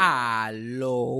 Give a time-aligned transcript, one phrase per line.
[0.00, 1.18] Aló.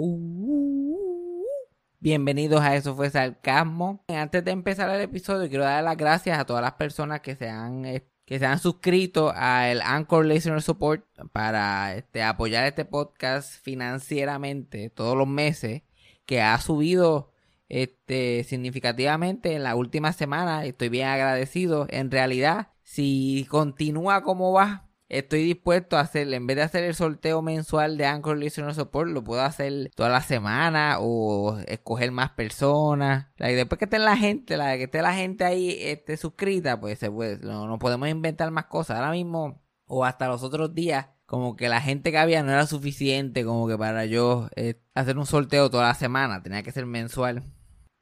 [1.99, 4.04] Bienvenidos a Eso fue Sarcasmo.
[4.07, 7.49] Antes de empezar el episodio, quiero dar las gracias a todas las personas que se
[7.49, 13.60] han, eh, que se han suscrito al Anchor Listener Support para este, apoyar este podcast
[13.64, 15.82] financieramente todos los meses,
[16.24, 17.32] que ha subido
[17.68, 20.64] este, significativamente en la última semana.
[20.64, 21.88] Estoy bien agradecido.
[21.90, 26.95] En realidad, si continúa como va, estoy dispuesto a hacer, en vez de hacer el
[26.95, 32.31] sorteo mensual de Anchor Listener Support, lo puedo hacer toda la semana o escoger más
[32.31, 33.29] personas.
[33.39, 36.98] y después que esté la gente, la que esté la gente ahí este, suscrita, pues
[36.98, 38.98] se puede, no, podemos inventar más cosas.
[38.98, 42.67] Ahora mismo, o hasta los otros días, como que la gente que había no era
[42.67, 46.87] suficiente como que para yo eh, hacer un sorteo toda la semana, tenía que ser
[46.87, 47.45] mensual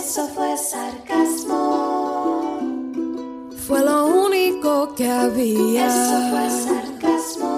[0.00, 1.58] Eso fue sarcasmo.
[3.66, 5.88] Fue lo único que había.
[5.88, 7.52] Eso fue sarcasmo.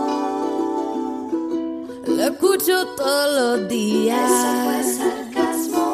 [2.04, 4.28] Lo escucho todos los días.
[4.28, 5.86] Eso fue sarcasmo.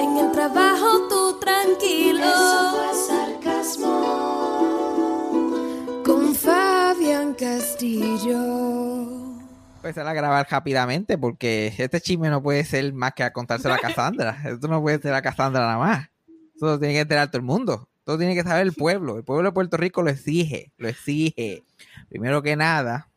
[0.00, 2.24] En el trabajo tú tranquilo.
[2.24, 3.94] Eso fue sarcasmo.
[6.04, 8.85] Con Fabián Castillo
[9.86, 13.78] empezar a grabar rápidamente porque este chisme no puede ser más que a contárselo a
[13.78, 14.36] Cassandra.
[14.44, 16.08] Esto no puede ser a Cassandra nada más.
[16.54, 17.88] Esto tiene que enterar todo el mundo.
[18.04, 19.16] Todo tiene que saber el pueblo.
[19.16, 21.64] El pueblo de Puerto Rico lo exige, lo exige.
[22.08, 23.08] Primero que nada,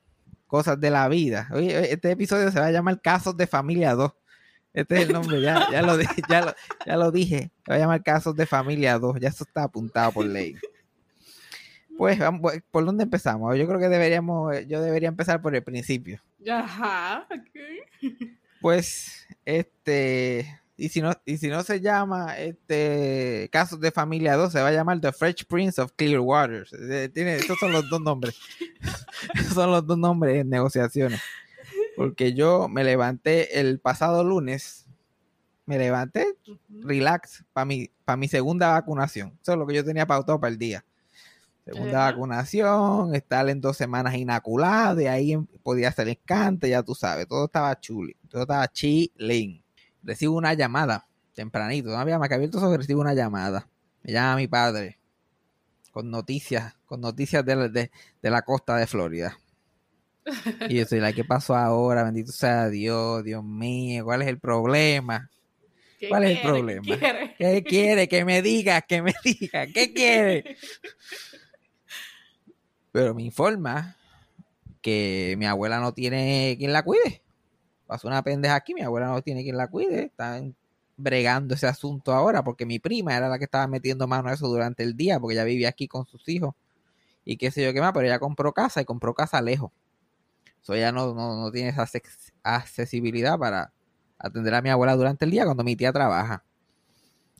[0.45, 1.47] cosas de la vida.
[1.51, 4.11] Oye, este episodio se va a llamar Casos de Familia 2.
[4.73, 5.99] Este es el nombre, ya, ya, lo,
[6.29, 6.53] ya, lo,
[6.85, 7.51] ya lo dije.
[7.65, 9.19] Se va a llamar Casos de Familia 2.
[9.19, 10.55] Ya eso está apuntado por ley.
[11.97, 13.57] Pues, pues, ¿por dónde empezamos?
[13.57, 16.21] Yo creo que deberíamos, yo debería empezar por el principio.
[16.47, 17.27] Ajá,
[18.61, 24.51] Pues, este, y si no, y si no se llama este Casos de Familia 2,
[24.51, 26.67] se va a llamar The Fresh Prince of Clearwater.
[26.89, 28.37] Eh, tiene, esos son los dos nombres.
[29.33, 31.21] esos son los dos nombres en negociaciones.
[31.95, 34.87] Porque yo me levanté el pasado lunes,
[35.65, 36.37] me levanté,
[36.69, 39.37] relax, para mi, para mi segunda vacunación.
[39.41, 40.83] Eso es lo que yo tenía pautado para el día.
[41.71, 46.95] Segunda vacunación, estar en dos semanas inoculado, de ahí em, podía hacer escante, ya tú
[46.95, 49.61] sabes, todo estaba chuli, todo estaba chilling.
[50.01, 53.67] Recibo una llamada, tempranito, no había más que abierto sobre recibo una llamada.
[54.01, 54.97] Me llama mi padre,
[55.91, 57.91] con noticias, con noticias de,
[58.21, 59.37] la costa de Florida.
[60.69, 62.03] Y yo soy la ¿qué pasó ahora?
[62.03, 65.29] Bendito sea Dios, Dios mío, ¿cuál es el problema?
[66.07, 66.81] ¿Cuál es el problema?
[66.81, 67.35] ¿Qué quiere?
[67.37, 68.07] ¿Qué quiere?
[68.07, 70.57] Que me diga, que me diga, ¿qué quiere?
[72.91, 73.95] Pero me informa
[74.81, 77.21] que mi abuela no tiene quien la cuide.
[77.87, 80.05] Pasó una pendeja aquí, mi abuela no tiene quien la cuide.
[80.05, 80.55] Están
[80.97, 84.47] bregando ese asunto ahora porque mi prima era la que estaba metiendo mano a eso
[84.47, 86.55] durante el día porque ella vivía aquí con sus hijos
[87.23, 89.71] y qué sé yo qué más, pero ella compró casa y compró casa lejos.
[90.61, 91.87] So ella no, no tiene esa
[92.43, 93.71] accesibilidad para
[94.17, 96.43] atender a mi abuela durante el día cuando mi tía trabaja.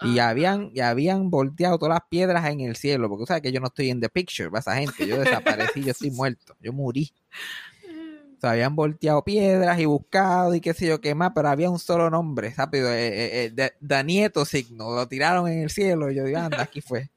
[0.01, 3.59] Y habían, ya habían volteado todas las piedras en el cielo, porque sabes que yo
[3.59, 7.11] no estoy en the picture esa gente, yo desaparecí, yo estoy muerto, yo morí.
[8.37, 11.69] O sea, habían volteado piedras y buscado y qué sé yo qué más, pero había
[11.69, 16.15] un solo nombre, rápido, eh, eh, eh Danieto Signo, lo tiraron en el cielo y
[16.15, 17.09] yo digo, anda, aquí fue.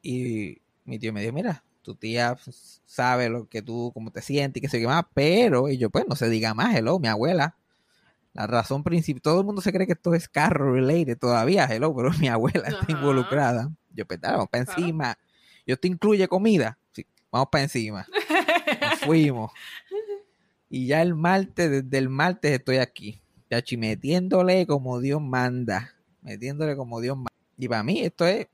[0.00, 2.38] Y mi tío me dijo, mira, tu tía
[2.86, 5.76] sabe lo que tú, cómo te sientes y qué sé yo qué más, pero, y
[5.76, 7.56] yo, pues, no se diga más, hello, mi abuela
[8.36, 11.94] la razón principal, todo el mundo se cree que esto es carro related todavía, hello,
[11.96, 13.70] pero mi abuela está involucrada.
[13.94, 14.80] Yo, dale, vamos para Claro.
[14.80, 15.18] encima.
[15.66, 16.78] Yo te incluye comida.
[16.92, 18.06] Sí, vamos para encima.
[18.80, 19.50] Nos fuimos.
[20.68, 23.20] Y ya el martes, desde el martes estoy aquí.
[23.50, 25.94] Chachi, metiéndole como Dios manda.
[26.22, 27.32] Metiéndole como Dios manda.
[27.56, 28.48] Y para mí esto es...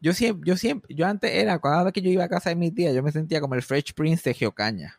[0.00, 2.56] Yo siempre, yo siempre, yo antes era, cada vez que yo iba a casa de
[2.56, 4.98] mi tía, yo me sentía como el Fresh Prince de Geocaña.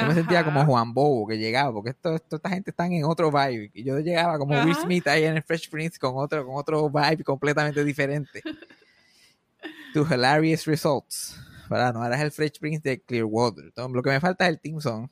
[0.00, 0.64] Yo me sentía como.
[0.64, 3.70] Juan Bobo que llegaba, porque esto, esto- esta gente están en otro vibe.
[3.74, 4.74] Y yo llegaba como Will.
[4.74, 8.42] Smith ahí en el Fresh Prince con otro, con otro vibe completamente diferente.
[9.94, 11.38] to hilarious results.
[11.70, 11.94] ¿Verdad?
[11.94, 13.64] No, ahora es el Fresh Prince de Clearwater.
[13.66, 15.08] Entonces, lo que me falta es el Team Song.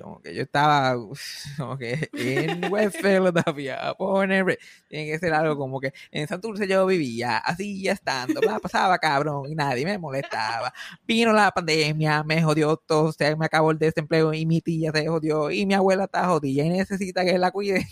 [0.00, 0.94] Como que yo estaba
[1.58, 4.58] como que en West Philadelphia, poner,
[4.88, 8.98] tiene que ser algo como que en Santurce yo vivía, así ya estando, la pasaba
[8.98, 10.72] cabrón y nadie me molestaba.
[11.06, 15.06] Vino la pandemia, me jodió todo, se me acabó el desempleo y mi tía se
[15.06, 17.84] jodió y mi abuela está jodida y necesita que la cuiden.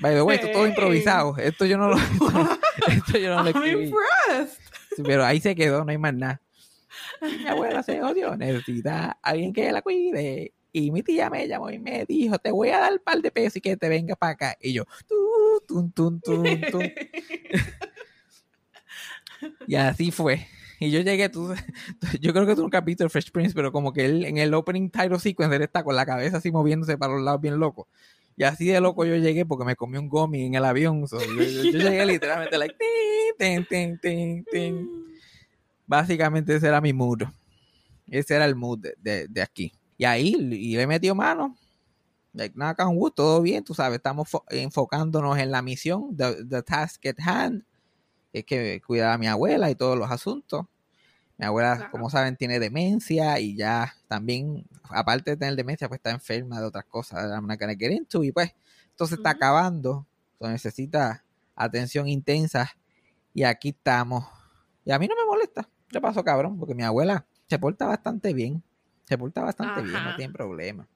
[0.00, 0.70] By the way, esto es todo Hey.
[0.70, 1.36] improvisado.
[1.38, 2.32] Esto yo no lo, esto,
[2.88, 3.92] esto yo no lo escribí.
[5.04, 6.40] Pero ahí se quedó, no hay más nada.
[7.20, 10.52] Mi abuela se jodió, necesita alguien que la cuide.
[10.72, 13.30] Y mi tía me llamó y me dijo, te voy a dar un par de
[13.30, 14.56] pesos y que te venga para acá.
[14.60, 16.92] Y yo, tu, tun, tun, tun.
[19.66, 20.46] Y así fue.
[20.80, 21.54] Y yo llegué, tú,
[22.20, 24.38] yo creo que tú nunca has visto el Fresh Prince, pero como que él en
[24.38, 27.58] el opening title sequence él está con la cabeza así moviéndose para los lados bien
[27.58, 27.86] loco.
[28.36, 31.06] Y así de loco yo llegué porque me comí un gummy en el avión.
[31.06, 32.74] So, yo, yo- yo llegué literalmente like,
[33.38, 34.88] tin, tin, tin, tin, tin.
[35.86, 37.22] Básicamente ese era mi mood.
[38.08, 39.72] Ese era el mood de, de- de aquí.
[40.02, 41.56] Y ahí y le metió mano.
[42.32, 47.06] Like, wood, todo bien, tú sabes, estamos fo- enfocándonos en la misión, the, the task
[47.06, 47.62] at hand,
[48.32, 50.66] es que cuidar a mi abuela y todos los asuntos.
[51.38, 56.10] Mi abuela, como saben, tiene demencia y ya también, aparte de tener demencia, pues está
[56.10, 57.30] enferma de otras cosas.
[57.80, 58.52] Into, y pues,
[58.90, 60.04] entonces está acabando,
[60.36, 62.72] so necesita atención intensa
[63.32, 64.24] y aquí estamos.
[64.84, 68.32] Y a mí no me molesta, yo paso cabrón, porque mi abuela se porta bastante
[68.32, 68.64] bien,
[69.12, 70.86] se porta bastante bien, no tiene problema.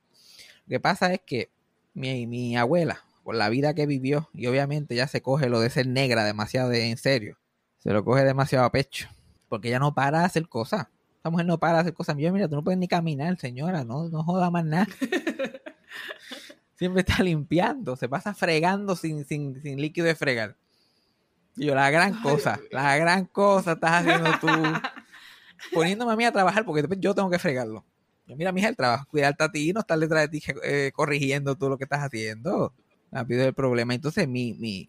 [0.67, 1.51] Lo que pasa es que
[1.95, 5.69] mi, mi abuela, por la vida que vivió, y obviamente ya se coge lo de
[5.71, 7.37] ser negra demasiado de- en serio,
[7.79, 9.09] se lo coge demasiado a pecho,
[9.49, 10.87] porque ella no para de hacer cosas.
[11.17, 12.17] Esta mujer no para de hacer cosas.
[12.19, 14.87] Yo, mira, tú no puedes ni caminar, señora, no, no joda más nada.
[16.77, 20.57] Siempre está limpiando, se pasa fregando sin, sin, sin líquido de fregar.
[21.57, 24.49] Y yo, la gran Ay, cosa, la gran cosa estás haciendo tú,
[25.73, 27.83] poniéndome a mí a trabajar, porque después yo tengo que fregarlo.
[28.27, 30.91] Yo, mira, mija, el trabajo, cuidarte a ti y no estar detrás de ti eh,
[30.95, 32.73] corrigiendo tú lo que estás haciendo.
[33.13, 33.95] Rápido el problema.
[33.95, 34.89] Entonces, mi, mi,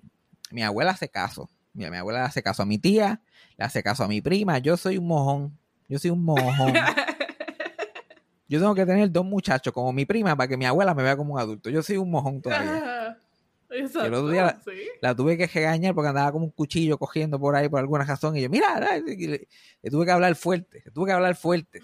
[0.51, 1.50] mi abuela hace caso.
[1.74, 3.22] Mi, mi abuela le hace caso a mi tía,
[3.57, 4.57] le hace caso a mi prima.
[4.57, 5.57] Yo soy un mojón.
[5.88, 6.74] Yo soy un mojón.
[8.50, 11.18] Yo tengo que tener dos muchachos como mi prima para que mi abuela me vea
[11.18, 11.69] como un adulto.
[11.69, 13.18] Yo soy un mojón todavía.
[13.69, 14.72] Exacto, otro día- sí.
[15.01, 18.36] La tuve que regañar porque andaba como un cuchillo cogiendo por ahí por alguna razón.
[18.38, 18.98] Y yo, mira, mira",
[19.81, 20.81] le tuve que hablar fuerte.
[20.86, 21.81] Le tuve que hablar fuerte.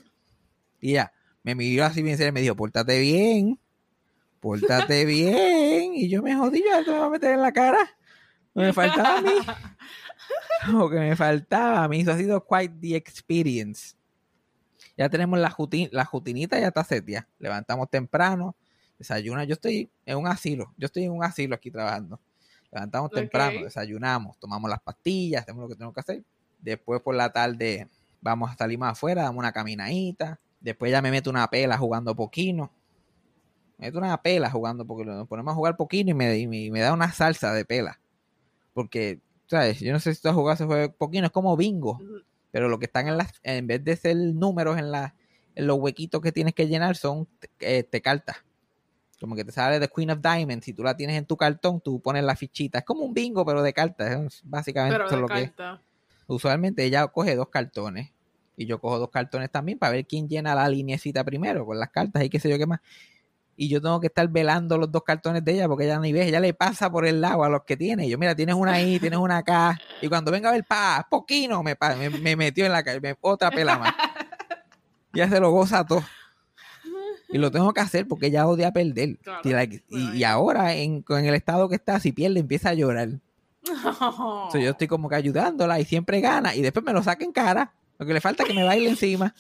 [0.79, 1.11] Y ya,
[1.43, 3.59] me miró así bien serio y me dijo, pórtate bien.
[4.39, 5.93] Pórtate bien.
[5.93, 7.79] Y yo me jodí, yo te voy a meter en la cara.
[8.53, 9.31] Me faltaba a mí.
[10.71, 12.01] Lo que me faltaba a mí.
[12.01, 13.95] Eso ha sido quite the experience.
[14.95, 17.27] Ya tenemos la, juti- la jutinita, ya está setia.
[17.39, 18.55] Levantamos temprano,
[18.99, 19.43] desayuna.
[19.43, 20.73] Yo estoy en un asilo.
[20.77, 22.19] Yo estoy en un asilo aquí trabajando.
[22.71, 26.23] Levantamos temprano, desayunamos, tomamos las pastillas, hacemos lo que tenemos que hacer.
[26.59, 27.87] Después por la tarde
[28.21, 30.39] vamos a salir más afuera, damos una caminadita.
[30.63, 32.71] Después ya me meto una pela jugando poquino.
[33.77, 36.57] Me meto una pela jugando porque nos ponemos a jugar poquino y me, y me,
[36.63, 37.99] y me da una salsa de pela.
[38.73, 39.81] Porque, ¿sabes?
[39.81, 41.99] Yo no sé si tú has jugado ese juego poquino, es como bingo.
[42.51, 45.15] Pero lo que están en las, en vez de ser números en, la,
[45.53, 47.27] en los huequitos que tienes que llenar, son
[47.59, 48.37] este, cartas.
[49.19, 50.63] Como que te sale de Queen of Diamonds.
[50.63, 52.79] Si tú la tienes en tu cartón, tú pones la fichita.
[52.79, 54.11] Es como un bingo, pero de cartas.
[54.11, 55.51] Es básicamente Pero es de lo que es.
[56.27, 58.11] Usualmente ella coge dos cartones.
[58.55, 61.89] Y yo cojo dos cartones también para ver quién llena la linecita primero con las
[61.89, 62.79] cartas y qué sé yo qué más.
[63.55, 66.27] Y yo tengo que estar velando los dos cartones de ella porque ella ni ve,
[66.27, 68.07] ella le pasa por el lado a los que tiene.
[68.07, 69.79] Y yo, mira, tienes una ahí, tienes una acá.
[70.01, 73.15] Y cuando venga a ver, pa, poquino, me, me, me metió en la calle, me-
[73.21, 73.93] otra pela más.
[75.13, 76.03] Ya se lo goza todo.
[77.29, 79.17] Y lo tengo que hacer porque ella odia perder.
[79.19, 80.15] Claro, y, like, y- bueno.
[80.15, 83.09] y ahora, en, con el estado que está, si pierde, empieza a llorar.
[84.51, 86.55] So, yo estoy como que ayudándola y siempre gana.
[86.55, 87.71] Y después me lo saca en cara.
[87.97, 89.33] Lo que le falta es que me baile encima.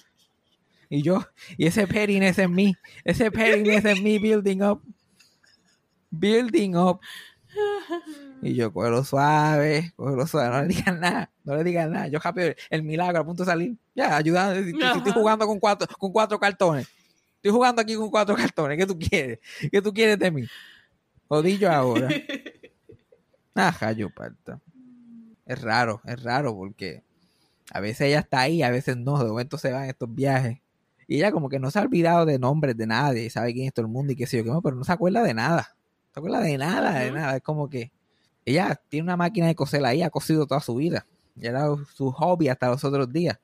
[0.89, 1.25] Y yo,
[1.57, 4.81] y ese pettiness en mí, ese pettiness en mí building up.
[6.11, 6.99] Building up.
[8.41, 12.07] Y yo, cógelo suave, cógelo suave, no le digan nada, no le digan nada.
[12.07, 13.75] Yo rápido, el milagro a punto de salir.
[13.95, 14.61] Ya, ayudando.
[14.63, 16.87] Si, si estoy jugando con cuatro, con cuatro cartones.
[17.37, 18.77] Estoy jugando aquí con cuatro cartones.
[18.77, 19.39] ¿Qué tú quieres?
[19.71, 20.43] ¿Qué tú quieres de mí?
[21.27, 22.07] Jodillo ahora.
[23.55, 24.59] Ajá, yo parta.
[25.45, 27.03] Es raro, es raro porque
[27.71, 30.59] A veces ella está ahí, a veces no, de momento se van estos viajes.
[31.07, 33.73] Y ella como que no se ha olvidado de nombres de nadie, sabe quién es
[33.73, 35.75] todo el mundo y qué sé yo qué, pero no se acuerda de nada.
[35.77, 37.35] No se acuerda de nada, de nada.
[37.37, 37.91] Es como que
[38.45, 41.05] ella tiene una máquina de coser ahí, ha cosido toda su vida.
[41.35, 43.39] Y era su hobby hasta los otros días.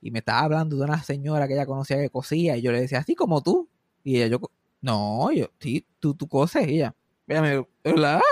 [0.00, 2.80] Y me estaba hablando de una señora que ella conocía que cosía y yo le
[2.80, 3.68] decía, así como tú.
[4.02, 4.40] Y ella, yo,
[4.80, 6.66] no, yo, sí, tú, tú coses.
[6.68, 6.94] Y ella,
[7.26, 8.22] ella me dijo, hola,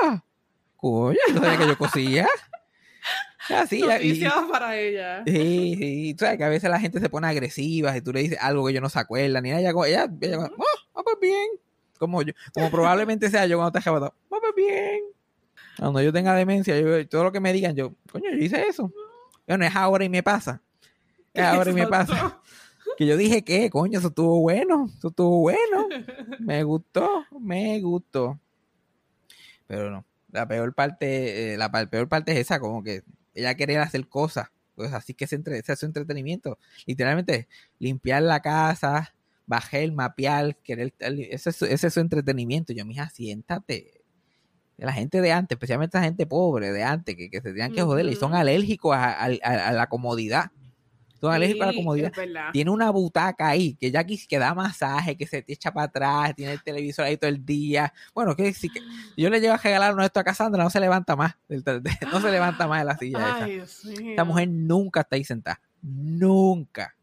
[0.76, 2.28] coño, no sabía que yo cosía.
[3.54, 5.22] Así, y, para ella.
[5.26, 6.14] Sí, sí.
[6.14, 8.64] Tú sabes que a veces la gente se pone agresiva y tú le dices algo
[8.64, 9.42] que ellos no se acuerdan.
[9.42, 11.48] Ni ella, ella, ella, oh, oh, pues bien.
[11.98, 14.14] Como yo, como probablemente sea yo cuando te arrebatado.
[14.28, 15.00] Oh, pues bien.
[15.78, 18.92] Cuando yo tenga demencia, yo, todo lo que me digan, yo, coño, yo hice eso.
[19.46, 20.60] Bueno, es ahora y me pasa.
[21.32, 22.40] Es ahora y me pasa.
[22.96, 24.90] Que yo dije que, coño, eso estuvo bueno.
[24.98, 25.88] Eso estuvo bueno.
[26.40, 28.38] Me gustó, me gustó.
[29.66, 30.04] Pero no.
[30.32, 33.02] La peor parte, eh, la peor parte es esa, como que
[33.38, 36.58] ella quería hacer cosas, pues así que se, entre, su entretenimiento.
[36.86, 39.14] Literalmente, limpiar la casa,
[39.46, 42.72] bajar, mapear, querer, ese, ese es su entretenimiento.
[42.72, 44.02] Yo, mija, siéntate.
[44.76, 48.06] La gente de antes, especialmente la gente pobre de antes, que, se tenían que joder
[48.06, 50.52] y son alérgicos a la comodidad.
[51.20, 52.12] Son alérgicos a la comodidad.
[52.52, 56.34] Tiene una butaca ahí, que ya que da masaje, que se te echa para atrás,
[56.36, 57.92] tiene el televisor ahí todo el día.
[58.14, 58.80] Bueno, que si que,
[59.16, 61.36] yo le llevo a regalar uno de esto a Cassandra, no se levanta más.
[61.48, 63.48] No se levanta más de la silla.
[63.48, 63.90] esa.
[63.90, 65.60] Esta mujer nunca está ahí sentada.
[65.82, 66.94] Nunca.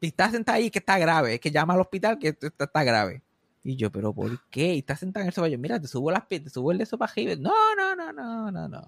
[0.00, 1.34] Si está sentada ahí, que está grave.
[1.34, 3.22] Es que llama al hospital que está, está grave.
[3.62, 4.74] Y yo, pero ¿por qué?
[4.74, 5.48] Y está sentada en el sofá.
[5.48, 8.68] Yo, mira, te subo las te subo el de sopa No, no, no, no, no,
[8.68, 8.82] no,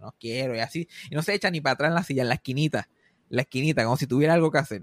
[0.00, 0.54] no quiero.
[0.54, 2.88] Y así, y no se echa ni para atrás en la silla, en la esquinita
[3.34, 4.82] la esquinita, como si tuviera algo que hacer.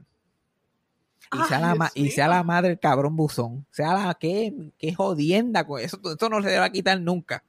[1.33, 3.65] Y, sea, la, y sea la madre el cabrón buzón.
[3.71, 5.99] Sea la que, que jodienda con eso.
[6.03, 7.43] Esto no se debe quitar nunca.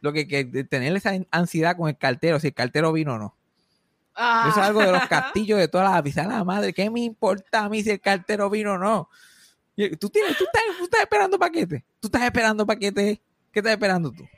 [0.00, 3.36] Lo que, que tener esa ansiedad con el cartero, si el cartero vino o no.
[4.14, 6.26] Eso es algo de los castillos de todas las avisas.
[6.26, 9.08] La madre, ¿qué me importa a mí si el cartero vino o no?
[9.98, 11.84] ¿Tú, tienes, tú, estás, tú estás esperando paquete.
[12.00, 13.22] Tú estás esperando paquete.
[13.50, 14.28] ¿Qué estás esperando tú?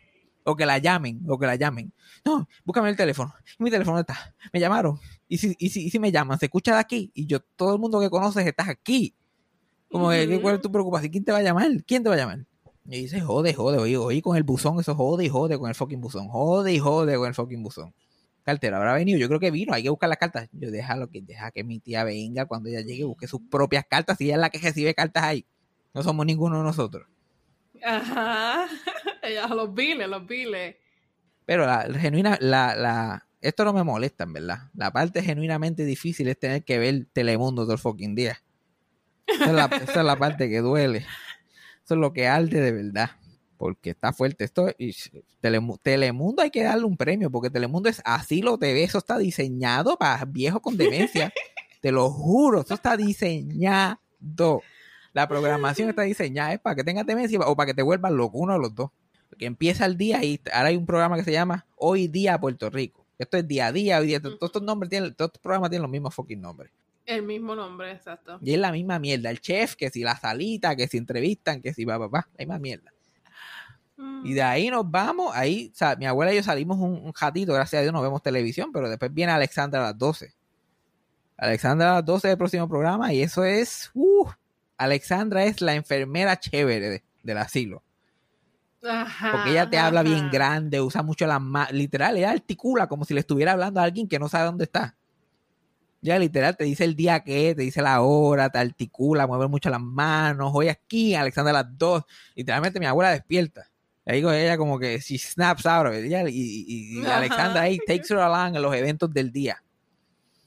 [0.44, 1.92] O que la llamen, o que la llamen.
[2.24, 3.32] No, búscame el teléfono.
[3.58, 4.34] Mi teléfono está.
[4.52, 4.98] Me llamaron.
[5.28, 7.10] Y si, y si, y si me llaman, se escucha de aquí.
[7.14, 9.14] Y yo, todo el mundo que conoces, estás aquí.
[9.90, 11.12] Como, que ¿cuál es tu preocupación?
[11.12, 11.70] ¿Quién te va a llamar?
[11.86, 12.46] ¿Quién te va a llamar?
[12.86, 15.74] Y dice, jode, jode, oye, oye, con el buzón, eso jode y jode con el
[15.74, 16.28] fucking buzón.
[16.28, 17.94] Jode y jode con el fucking buzón.
[18.42, 20.48] Cartero habrá venido, yo creo que vino, hay que buscar las cartas.
[20.52, 24.20] Yo déjalo que deja que mi tía venga cuando ella llegue, busque sus propias cartas,
[24.20, 25.46] y ella es la que recibe cartas ahí.
[25.94, 27.06] No somos ninguno de nosotros.
[27.84, 28.66] Ajá.
[29.54, 30.76] Los viles, los viles.
[31.44, 34.70] Pero la, genuina, la, la, esto no me molesta, en verdad.
[34.74, 38.42] La parte genuinamente difícil es tener que ver Telemundo todo el fucking día.
[39.26, 40.98] Esa es, la, esa es la parte que duele.
[41.84, 43.10] Eso es lo que arde de verdad.
[43.56, 44.44] Porque está fuerte.
[44.44, 44.94] Esto y
[45.40, 47.30] Telemundo hay que darle un premio.
[47.30, 48.84] Porque Telemundo es así lo TV.
[48.84, 51.32] Eso está diseñado para viejos con demencia.
[51.80, 52.60] Te lo juro.
[52.60, 53.98] Eso está diseñado.
[55.12, 58.38] La programación está diseñada es para que tengas demencia o para que te vuelvas loco,
[58.38, 58.90] uno de los dos.
[59.32, 62.68] Porque empieza el día y ahora hay un programa que se llama Hoy Día Puerto
[62.68, 63.06] Rico.
[63.18, 64.20] Esto es día a día, hoy día.
[64.20, 66.70] Todos estos nombres tienen, todos estos programas tienen los mismos fucking nombres.
[67.06, 68.38] El mismo nombre, exacto.
[68.42, 69.30] Y es la misma mierda.
[69.30, 72.28] El chef, que si la salita, que si entrevistan, que si va, va, va.
[72.34, 72.92] La misma mierda.
[73.96, 74.26] Mm.
[74.26, 75.34] Y de ahí nos vamos.
[75.34, 78.22] Ahí, o sea, mi abuela y yo salimos un, ratito, gracias a Dios, no vemos
[78.22, 80.34] televisión, pero después viene Alexandra a las 12.
[81.38, 83.90] Alexandra a las 12 del próximo programa y eso es.
[83.94, 84.28] Uh,
[84.76, 87.82] Alexandra es la enfermera chévere del asilo.
[88.82, 93.14] Porque ella te habla bien grande, usa mucho las manos, literal, ella articula como si
[93.14, 94.96] le estuviera hablando a alguien que no sabe dónde está.
[96.00, 99.70] Ya literal te dice el día que, te dice la hora, te articula, mueve mucho
[99.70, 102.02] las manos, hoy aquí, Alexandra a las dos.
[102.34, 103.70] Literalmente mi abuela despierta.
[104.04, 108.18] Le digo ella como que si snaps out y, y, y Alexandra ahí takes her
[108.18, 109.62] along en los eventos del día.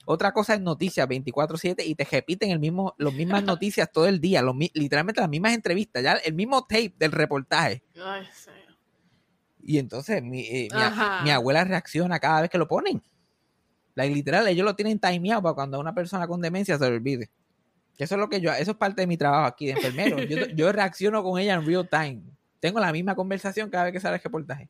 [0.05, 4.21] Otra cosa es noticias 24/7 y te repiten el mismo, las mismas noticias todo el
[4.21, 4.43] día,
[4.73, 7.83] literalmente las mismas entrevistas, ya el mismo tape del reportaje.
[8.01, 8.51] Ay, sí.
[9.67, 10.69] Y entonces mi, eh,
[11.23, 13.01] mi, abuela reacciona cada vez que lo ponen.
[13.95, 17.31] La literal, ellos lo tienen timeado para cuando una persona con demencia se olvide.
[17.97, 20.21] Eso es lo que yo, eso es parte de mi trabajo aquí de enfermero.
[20.21, 22.21] Yo, yo reacciono con ella en real time.
[22.59, 24.69] Tengo la misma conversación cada vez que sale el reportaje.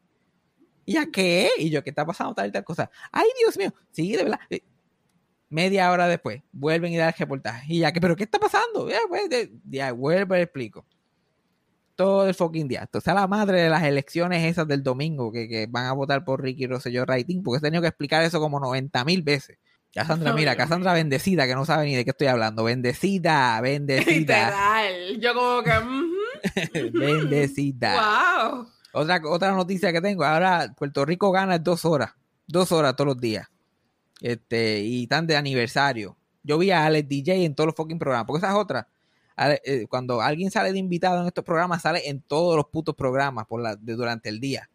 [0.85, 1.49] ¿Y a qué?
[1.57, 2.89] Y yo, ¿qué está pasando tal y tal cosa?
[3.11, 3.73] Ay, Dios mío.
[3.91, 4.39] Sí, de verdad.
[5.55, 7.73] Media hora después, vuelven y dan el reportaje.
[7.73, 8.89] Y ya que, ¿pero qué está pasando?
[8.89, 9.29] Ya, pues,
[9.63, 10.85] ya vuelvo y explico.
[11.95, 12.89] Todo el fucking día.
[12.91, 16.67] A la madre de las elecciones esas del domingo que, van a votar por Ricky
[16.67, 19.57] Rosselló Writing, porque he tenido que explicar eso como 90 mil veces.
[19.93, 22.65] Cassandra, mira, Cassandra bendecida, que no sabe ni de qué estoy hablando.
[22.65, 24.81] Bendecida, bendecida.
[25.19, 26.89] Yo como que...
[26.91, 27.93] bendecida.
[27.95, 28.67] Wow.
[28.91, 32.11] Otra, otra noticia que tengo, ahora Puerto Rico gana dos horas.
[32.45, 33.47] Dos horas todos los días
[34.21, 36.17] Este, y están de aniversario.
[36.43, 38.87] Yo vi a Alex DJ en todos los fucking programas, porque esa es otra.
[39.37, 43.45] Eh, Cuando alguien sale de invitado en estos programas, sale en todos los putos programas
[43.47, 44.69] por la, de, durante el día.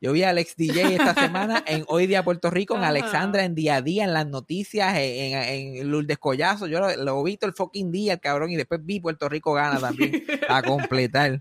[0.00, 2.84] Yo vi a Alex DJ esta semana en Hoy Día Puerto Rico, en.
[2.84, 6.66] Alexandra en día a día, en las noticias, en, en, en Lourdes Collazo.
[6.66, 9.54] Yo lo, lo vi todo el fucking día, el cabrón, y después vi Puerto Rico
[9.54, 11.40] gana también a completar.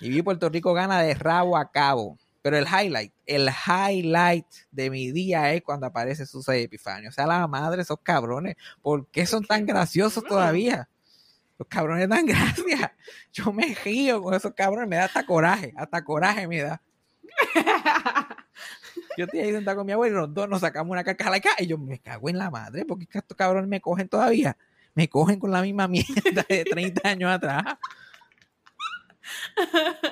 [0.00, 2.16] Y vi Puerto Rico gana de rabo a cabo.
[2.48, 7.10] Pero el highlight, el highlight de mi día es cuando aparece Susa y Epifanio.
[7.10, 10.88] O sea, la madre, esos cabrones, ¿por qué son tan graciosos todavía?
[11.58, 12.96] Los cabrones dan gracia.
[13.34, 16.80] Yo me río con esos cabrones, me da hasta coraje, hasta coraje me da.
[19.18, 21.66] Yo estoy ahí sentado con mi abuelo y los dos nos sacamos una carcajada y
[21.66, 24.56] yo me cago en la madre, porque es que estos cabrones me cogen todavía.
[24.94, 27.62] Me cogen con la misma mierda de 30 años atrás.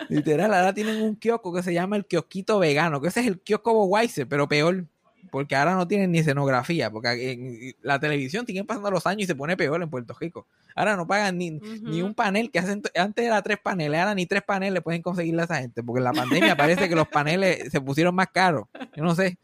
[0.08, 3.40] Literal, ahora tienen un kiosco que se llama el kiosquito vegano, que ese es el
[3.40, 4.86] kiosco Budweiser, pero peor,
[5.30, 9.26] porque ahora no tienen ni escenografía, porque en la televisión siguen pasando los años y
[9.26, 10.46] se pone peor en Puerto Rico.
[10.74, 14.26] Ahora no pagan ni, ni un panel, que hacen, antes era tres paneles, ahora ni
[14.26, 17.70] tres paneles pueden conseguirle a esa gente, porque en la pandemia parece que los paneles
[17.70, 18.66] se pusieron más caros.
[18.94, 19.38] Yo no sé.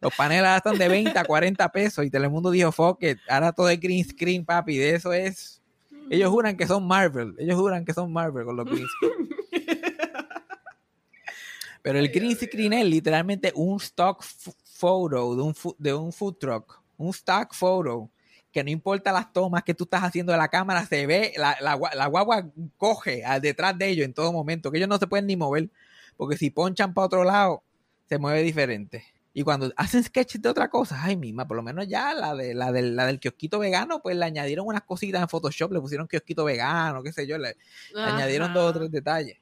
[0.00, 3.52] Los paneles ahora están de 20 a 40 pesos y Telemundo dijo, fuck it, ahora
[3.52, 5.61] todo es green screen, papi, de eso es...
[6.12, 9.28] Ellos juran que son Marvel, ellos juran que son Marvel con los green screen.
[11.82, 16.36] Pero el green screen es literalmente un stock photo de un, fu- de un food
[16.38, 18.10] truck, un stock photo,
[18.52, 21.56] que no importa las tomas que tú estás haciendo de la cámara, se ve, la,
[21.62, 24.98] la, gua- la guagua coge al detrás de ellos en todo momento, que ellos no
[24.98, 25.70] se pueden ni mover,
[26.18, 27.62] porque si ponchan para otro lado,
[28.06, 29.02] se mueve diferente.
[29.34, 32.54] Y cuando hacen sketches de otra cosa, ay misma, por lo menos ya la de
[32.54, 36.06] la del, la del kiosquito vegano, pues le añadieron unas cositas en Photoshop, le pusieron
[36.06, 37.56] kiosquito vegano, qué sé yo, le,
[37.94, 39.38] le añadieron dos o tres detalles.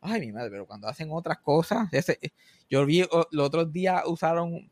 [0.00, 2.18] Ay, mi madre, pero cuando hacen otras cosas, ese,
[2.70, 4.70] yo vi los otros días usaron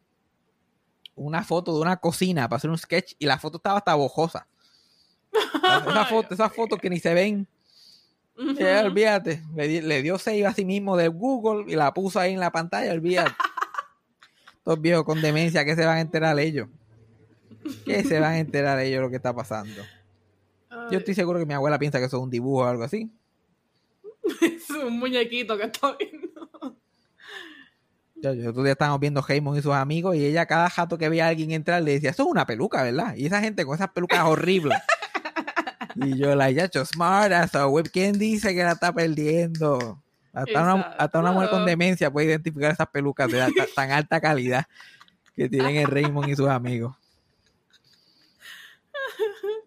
[1.17, 4.47] una foto de una cocina para hacer un sketch y la foto estaba hasta bojosa.
[5.33, 7.47] Esa foto, esas fotos que ni se ven.
[8.37, 12.33] Eh, olvídate, le, le dio save a sí mismo de Google y la puso ahí
[12.33, 13.33] en la pantalla, olvídate.
[14.65, 16.69] Estos viejos con demencia, ¿qué se van a enterar ellos?
[17.85, 19.83] ¿Qué se van a enterar ellos lo que está pasando?
[20.91, 23.13] Yo estoy seguro que mi abuela piensa que eso es un dibujo o algo así.
[24.41, 26.79] Es un muñequito que estoy viendo.
[28.15, 31.11] Yo, yo otro día estábamos viendo Heyman y sus amigos y ella cada jato que
[31.11, 33.15] veía a alguien entrar le decía, eso es una peluca, ¿verdad?
[33.17, 34.79] Y esa gente con esas pelucas horribles.
[35.97, 37.91] y yo la ya hecho smart as a web.
[37.93, 40.03] ¿Quién dice que la está perdiendo?
[40.35, 44.21] Hasta una, hasta una mujer con demencia puede identificar esas pelucas de alta- tan alta
[44.21, 44.65] calidad
[45.35, 46.97] que tienen el Raymond y sus amigos.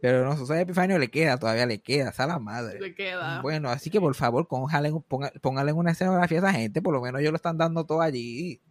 [0.01, 2.79] Pero no, Susana Epifanio le queda, todavía le queda, a la madre.
[2.79, 3.41] Le queda.
[3.41, 7.01] Bueno, así que por favor, póngale, ponga- póngale una escenografía a esa gente, por lo
[7.01, 8.61] menos ellos lo están dando todo allí.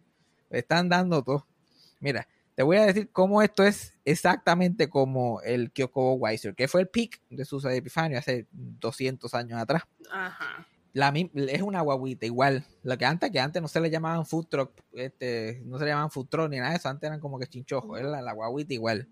[0.49, 1.45] Le están dando todo.
[1.99, 6.81] Mira, te voy a decir cómo esto es exactamente como el Kyoko Weiser, que fue
[6.81, 9.83] el pick de Susa Epifanio hace 200 años atrás.
[10.09, 10.65] Ajá.
[10.97, 12.65] La, es una guaguita igual.
[12.83, 15.91] Lo que antes, que antes no se le llamaban food truck, este, no se le
[15.91, 18.73] llamaban food truck ni nada de eso, antes eran como que chinchojos, la, la guaguita
[18.73, 19.07] igual.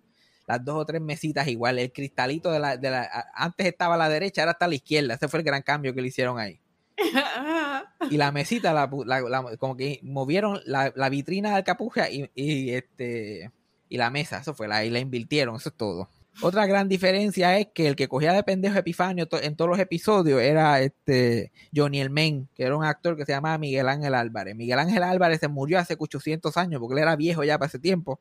[0.47, 3.97] Las dos o tres mesitas igual, el cristalito de la, de la, antes estaba a
[3.97, 6.39] la derecha, ahora está a la izquierda, ese fue el gran cambio que le hicieron
[6.39, 6.59] ahí.
[8.09, 12.71] Y la mesita, la, la- como que movieron la, la vitrina del capucha y, y,
[12.71, 13.51] este
[13.89, 16.09] y la mesa, eso fue, la, y la invirtieron, eso es todo.
[16.41, 19.79] Otra gran diferencia es que el que cogía de pendejo Epifanio to- en todos los
[19.79, 24.13] episodios era este Johnny El Men, que era un actor que se llamaba Miguel Ángel
[24.13, 24.55] Álvarez.
[24.55, 27.79] Miguel Ángel Álvarez se murió hace 800 años porque él era viejo ya para ese
[27.79, 28.19] tiempo.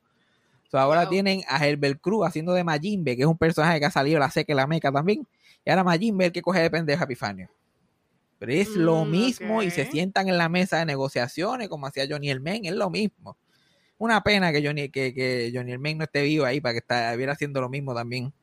[0.71, 1.09] So, ahora Wow.
[1.11, 4.31] tienen a Herbert Cruz haciendo de Majimbe, que es un personaje que ha salido la
[4.31, 5.27] seca y la meca también.
[5.65, 7.49] Y ahora Majimbe el que coge de pendejo a Epifanio.
[8.39, 12.05] Pero es lo Mm, mismo y se sientan en la mesa de negociaciones como hacía
[12.09, 13.37] Johnny El Men, es lo mismo.
[13.97, 16.79] Una pena que Johnny, que, que Johnny El Men no esté vivo ahí para que
[16.79, 18.33] estuviera haciendo lo mismo también.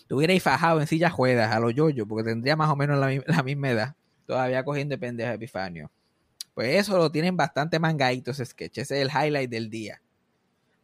[0.00, 3.42] Estuviera fajado en sillas juegas a los yoyos, porque tendría más o menos la, la
[3.42, 3.94] misma edad.
[4.26, 5.90] Todavía cogiendo de pendejo Epifanio.
[6.54, 8.78] Pues eso lo tienen bastante mangadito ese sketch.
[8.78, 10.02] Ese es el highlight del día.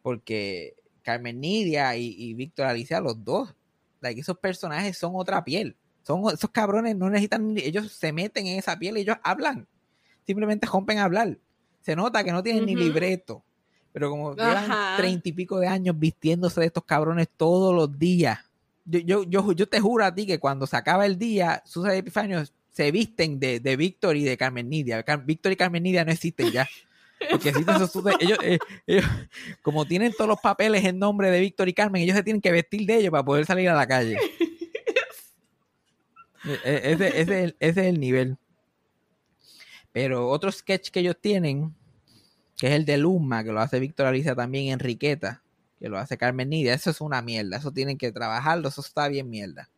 [0.01, 3.53] Porque Carmen Nidia y, y Víctor Alicia, los dos,
[4.01, 5.75] like, esos personajes son otra piel.
[6.03, 9.67] Son, esos cabrones no necesitan, ellos se meten en esa piel y ellos hablan.
[10.25, 11.37] Simplemente rompen a hablar.
[11.87, 13.45] Se nota que no tienen ni libreto.
[13.93, 18.39] Pero como llevan treinta y pico de años vistiéndose de estos cabrones todos los días.
[18.83, 21.95] Yo, yo, yo, yo te juro a ti que cuando se acaba el día, Susan
[21.95, 25.01] y Epifanio se visten de, de Víctor y de Carmen Nidia.
[25.23, 26.67] Víctor y Carmen Nidia no existen ya.
[27.31, 29.05] Porque existen esos ellos, eh, ellos,
[29.61, 32.51] como tienen todos los papeles en nombre de Víctor y Carmen, ellos se tienen que
[32.51, 34.17] vestir de ellos para poder salir a la calle.
[36.45, 38.37] E- e- Ese, ese es el, ese es el nivel.
[39.91, 41.73] Pero otro sketch que ellos tienen
[42.57, 45.43] que es el de Luma, que lo hace Víctor Alicia también, Enriqueta,
[45.79, 46.73] que lo hace Carmen Nidia.
[46.73, 47.57] Eso es una mierda.
[47.57, 48.69] Eso tienen que trabajarlo.
[48.69, 49.69] Eso está bien mierda.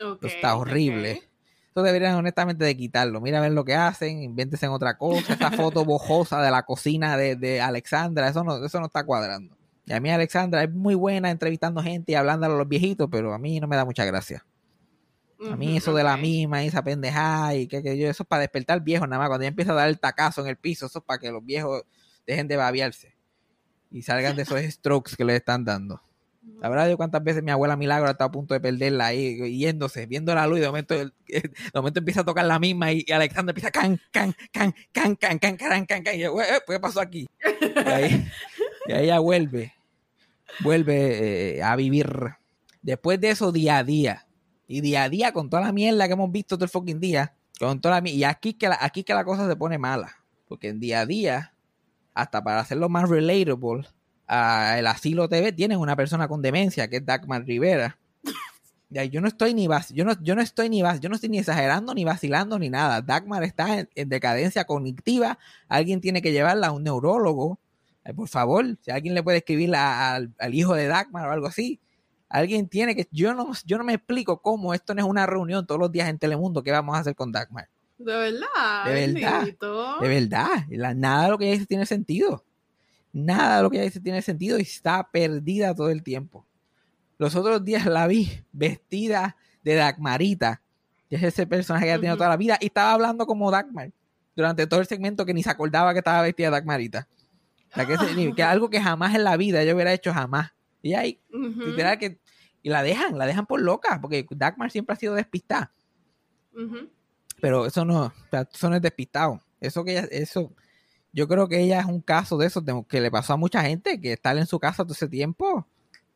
[0.00, 1.12] Ok, Eso está horrible.
[1.12, 1.24] ok.
[1.70, 3.20] Eso deberían honestamente de quitarlo.
[3.20, 5.34] Mira a ver lo que hacen, invéntese en otra cosa.
[5.34, 9.56] Esa foto bojosa de la cocina de, de Alexandra, eso no, eso no está cuadrando.
[9.84, 13.32] Y a mí Alexandra es muy buena entrevistando gente y hablando a los viejitos, pero
[13.32, 14.44] a mí no me da mucha gracia.
[15.50, 18.28] A mí eso de la misma y esa pendejada y que, que yo, eso es
[18.28, 19.28] para despertar viejos nada más.
[19.28, 21.44] Cuando ya empieza a dar el tacazo en el piso, eso es para que los
[21.44, 21.82] viejos
[22.26, 23.14] dejen de babiarse
[23.90, 26.02] y salgan de esos strokes que les están dando.
[26.60, 30.06] La verdad, yo cuántas veces mi abuela Milagro está a punto de perderla ahí, yéndose,
[30.06, 30.94] viendo la luz, y de momento,
[31.26, 35.14] de momento empieza a tocar la misma y, y Alexander empieza can, can, can, can,
[35.16, 37.28] can, can, can, can, can, y yo, "Eh, eh, ¿qué pasó aquí?
[37.76, 38.28] Y ahí,
[38.86, 39.74] y ahí ella vuelve,
[40.60, 42.08] vuelve eh, a vivir.
[42.82, 44.26] Después de eso, día a día,
[44.68, 47.34] y día a día, con toda la mierda que hemos visto todo el fucking día,
[47.58, 50.14] con toda la y aquí que la, aquí que la cosa se pone mala,
[50.46, 51.54] porque en día a día,
[52.14, 53.88] hasta para hacerlo más relatable,
[54.26, 57.98] a el asilo TV tienen una persona con demencia que es Dagmar Rivera.
[58.90, 61.28] Yo no estoy ni vac- yo no, yo no estoy ni vac- yo no estoy
[61.28, 63.02] ni exagerando ni vacilando ni nada.
[63.02, 65.38] Dagmar está en, en decadencia cognitiva.
[65.68, 67.58] Alguien tiene que llevarla a un neurólogo.
[68.16, 71.80] Por favor, si alguien le puede escribir al hijo de Dagmar o algo así.
[72.28, 75.66] Alguien tiene que yo no yo no me explico cómo esto no es una reunión
[75.66, 77.68] todos los días en Telemundo qué vamos a hacer con Dagmar.
[77.96, 78.84] De verdad.
[78.84, 79.98] De verdad, bendito.
[80.00, 82.44] De verdad, la- nada de lo que ella dice tiene sentido.
[83.12, 86.44] Nada de lo que ella dice tiene sentido y está perdida todo el tiempo.
[87.16, 90.60] Los otros días la vi vestida de Dagmarita,
[91.08, 93.90] que es ese personaje que ha tenido toda la vida, y estaba hablando como Dagmar
[94.36, 97.08] durante todo el segmento que ni se acordaba que estaba vestida de Dagmarita.
[97.72, 100.52] O sea, que, ese- que algo que jamás en la vida yo hubiera hecho jamás.
[100.82, 102.20] Y ahí, literal, que.
[102.62, 105.72] Y la dejan, la dejan por loca, porque Dagmar siempre ha sido despistada.
[107.40, 109.40] Pero eso no, o sea, eso no es despistado.
[109.60, 110.52] Eso que ella, eso,
[111.12, 114.00] yo creo que ella es un caso de eso que le pasó a mucha gente,
[114.00, 115.66] que estar en su casa todo ese tiempo,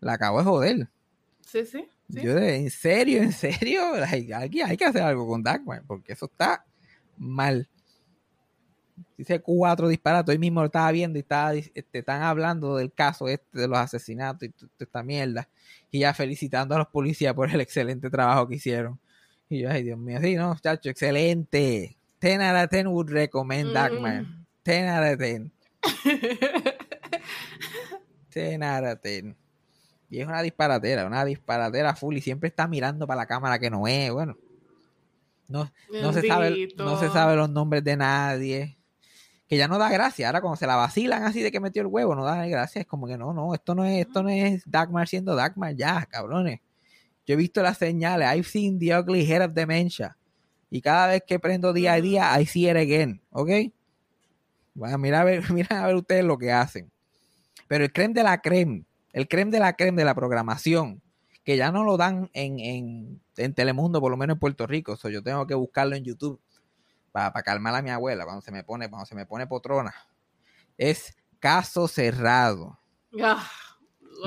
[0.00, 0.88] la acabó de joder.
[1.40, 1.88] Sí, sí.
[2.08, 2.22] sí.
[2.22, 6.12] Yo de, en serio, en serio, Like, aquí hay que hacer algo con Dagmar, porque
[6.12, 6.64] eso está
[7.16, 7.68] mal.
[9.22, 13.28] Dice cuatro disparates, hoy mismo lo estaba viendo y estaba, este, están hablando del caso
[13.28, 15.48] este de los asesinatos y t- esta mierda.
[15.92, 18.98] Y ya felicitando a los policías por el excelente trabajo que hicieron.
[19.48, 21.96] Y yo, ay Dios mío, sí, no, chacho, excelente.
[22.20, 24.22] 10 out of 10 would recommend Dagmar.
[24.22, 24.44] Mm.
[24.64, 25.52] 10 out of 10.
[28.30, 29.36] 10 out of 10.
[30.10, 33.70] Y es una disparatera, una disparatera full y siempre está mirando para la cámara que
[33.70, 34.36] no es, bueno.
[35.48, 35.70] No,
[36.02, 38.76] no se sabe, no se sabe los nombres de nadie.
[39.52, 40.28] Que ya no da gracia.
[40.28, 42.80] Ahora cuando se la vacilan así de que metió el huevo, no da gracia.
[42.80, 46.06] Es como que no, no, esto no es, esto no es Dagmar siendo Dagmar ya,
[46.06, 46.60] cabrones.
[47.26, 48.34] Yo he visto las señales.
[48.34, 50.16] I've seen the ugly head of dementia.
[50.70, 53.20] Y cada vez que prendo día a día, I see it again.
[53.28, 53.50] ¿Ok?
[54.72, 56.90] Bueno, mira a ver, mira a ver ustedes lo que hacen.
[57.68, 61.02] Pero el creme de la creme, el creme de la creme de la programación,
[61.44, 64.96] que ya no lo dan en, en, en Telemundo, por lo menos en Puerto Rico.
[64.96, 66.40] So, yo tengo que buscarlo en YouTube
[67.12, 69.94] para, calmar a mi abuela cuando se me pone, cuando se me pone potrona.
[70.78, 72.78] Es caso cerrado.
[73.20, 73.48] Ah,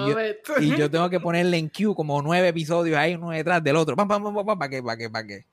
[0.08, 0.15] yo-.
[0.62, 3.95] Y yo tengo que ponerle en queue como nueve episodios ahí, uno detrás del otro.
[3.95, 5.45] Pam, pam, pam, pam, para que, para que, para que,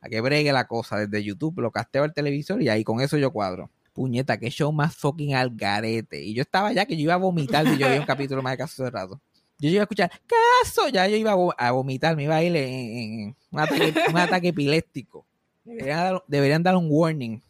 [0.00, 1.60] para que bregue la cosa desde YouTube.
[1.60, 3.70] Lo casteo al televisor y ahí con eso yo cuadro.
[3.92, 6.22] Puñeta, qué show más fucking al garete.
[6.22, 8.52] Y yo estaba ya que yo iba a vomitar si yo veía un capítulo más
[8.52, 9.20] de caso cerrado.
[9.58, 12.42] Yo iba a escuchar, caso, ya yo iba a vo- a vomitar, me iba a
[12.42, 15.26] ir en, en- en un, ataque, un ataque epiléptico.
[15.64, 17.40] Deberían dar, deberían dar un warning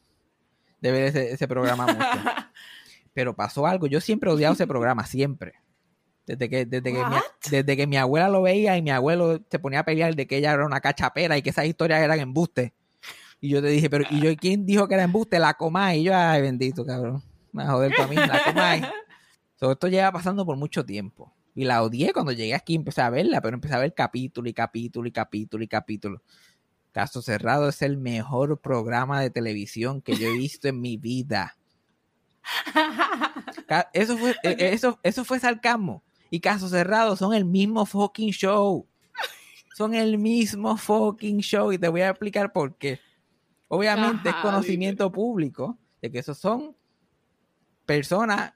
[0.81, 1.99] de ver ese, ese programa mucho.
[3.13, 5.55] Pero pasó algo, yo siempre he odiado ese programa, siempre.
[6.27, 7.17] Desde que, desde, que mi,
[7.51, 10.37] desde que mi abuela lo veía y mi abuelo se ponía a pelear de que
[10.37, 12.73] ella era una cachapera y que esas historias eran embustes.
[13.41, 15.39] Y yo te dije, pero ¿y yo quién dijo que era embuste?
[15.39, 16.01] La Comay.
[16.01, 17.23] Y yo, ay, bendito, cabrón.
[17.53, 18.83] Me va a joder para mí, la Comay.
[19.57, 21.35] So, esto lleva pasando por mucho tiempo.
[21.55, 24.55] Y la odié cuando llegué aquí, empecé a verla, pero empecé a ver capítulo y
[24.55, 26.23] capítulo y capítulo y capítulo.
[26.93, 31.57] Caso Cerrado es el mejor programa de televisión que yo he visto en mi vida.
[33.93, 36.03] Eso fue, eh, eso, eso fue sarcasmo.
[36.31, 38.87] Y Caso Cerrado son el mismo fucking show.
[39.77, 41.73] Son el mismo fucking show.
[41.73, 43.01] Y te voy a explicar por qué.
[43.69, 46.77] Obviamente es conocimiento público de que esos son
[47.87, 48.53] personas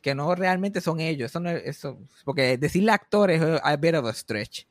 [0.00, 1.30] que no realmente son ellos.
[1.30, 4.66] Eso no eso, porque decirle actores es a bit of a stretch.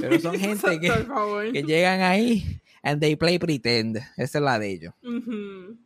[0.00, 3.98] Pero son gente que, que llegan ahí and they play pretend.
[4.16, 4.94] Esa es la de ellos.
[5.02, 5.76] Ujú.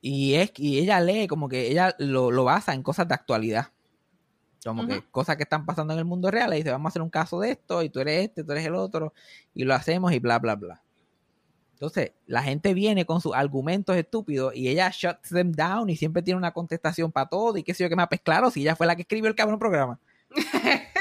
[0.00, 3.72] Y es y ella lee como que ella lo, lo basa en cosas de actualidad.
[4.64, 5.04] Como que Ujú.
[5.10, 6.52] cosas que están pasando en el mundo real.
[6.52, 8.66] Y dice, vamos a hacer un caso de esto, y tú eres este, tú eres
[8.66, 9.14] el otro,
[9.54, 10.82] y lo hacemos y bla, bla, bla.
[11.74, 16.22] Entonces, la gente viene con sus argumentos estúpidos y ella shuts them down y siempre
[16.22, 18.08] tiene una contestación para todo y qué sé yo qué más.
[18.08, 20.00] Pues claro, si ella fue la que escribió el cabrón programa.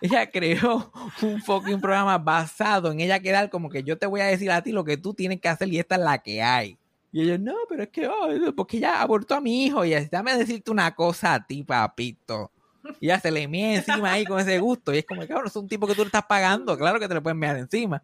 [0.00, 4.26] ella creó un fucking programa basado en ella quedar como que yo te voy a
[4.26, 6.78] decir a ti lo que tú tienes que hacer y esta es la que hay.
[7.12, 10.08] Y ellos, no, pero es que, oh, porque ella abortó a mi hijo y ella,
[10.10, 12.50] dame decirte una cosa a ti, papito.
[13.00, 14.92] Y ella se le mía encima ahí con ese gusto.
[14.92, 16.76] Y es como, cabrón, es un tipo que tú le estás pagando.
[16.76, 18.02] Claro que te le pueden mear encima.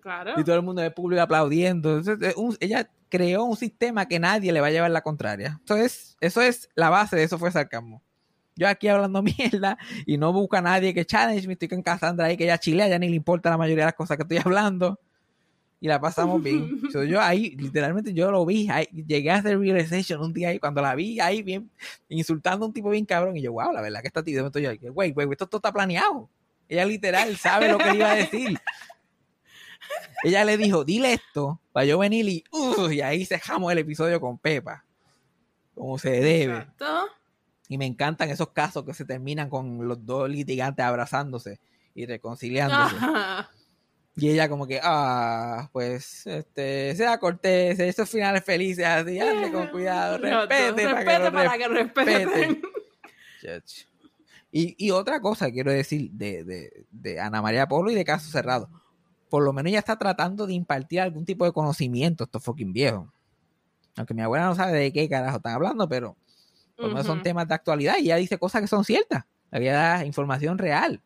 [0.00, 0.34] Claro.
[0.38, 1.98] Y todo el mundo de público aplaudiendo.
[1.98, 5.60] Entonces, un- ella creó un sistema que nadie le va a llevar la contraria.
[5.64, 8.02] Eso es, eso es la base de eso fue sarcasmo.
[8.56, 12.26] Yo aquí hablando mierda y no busco a nadie que challenge me estoy con Cassandra
[12.26, 14.38] ahí que ella chilea, ya ni le importa la mayoría de las cosas que estoy
[14.44, 14.98] hablando.
[15.78, 16.80] Y la pasamos bien.
[16.90, 18.68] So, yo ahí, literalmente, yo lo vi.
[18.70, 21.70] ahí, llegué a hacer realization un día ahí, cuando la vi ahí bien,
[22.08, 23.36] insultando a un tipo bien cabrón.
[23.36, 24.38] Y yo, wow, la verdad que está tío.
[24.38, 26.30] Entonces yo, güey, güey, esto todo está planeado.
[26.66, 28.58] Ella literal sabe lo que le iba a decir.
[30.24, 34.20] Ella le dijo, dile esto para yo venir y, uh, y ahí cejamos el episodio
[34.20, 34.84] con Pepa.
[35.74, 36.54] Como se debe.
[36.54, 37.06] Exacto.
[37.68, 41.58] Y me encantan esos casos que se terminan con los dos litigantes abrazándose
[41.94, 42.96] y reconciliándose.
[42.96, 43.50] Ajá.
[44.18, 49.68] Y ella como que, ah, pues, este, sea cortés, esos finales felices, así, hazle con
[49.68, 50.16] cuidado,
[50.48, 52.62] respete, lo para que respeten.
[54.50, 58.30] Y, y otra cosa quiero decir de, de, de Ana María Polo y de Caso
[58.30, 58.70] Cerrado.
[59.28, 62.72] Por lo menos ella está tratando de impartir algún tipo de conocimiento a estos fucking
[62.72, 63.06] viejos.
[63.96, 66.16] Aunque mi abuela no sabe de qué carajo están hablando, pero
[66.76, 69.24] por lo menos son temas de actualidad y ella dice cosas que son ciertas.
[69.50, 71.00] Da información real.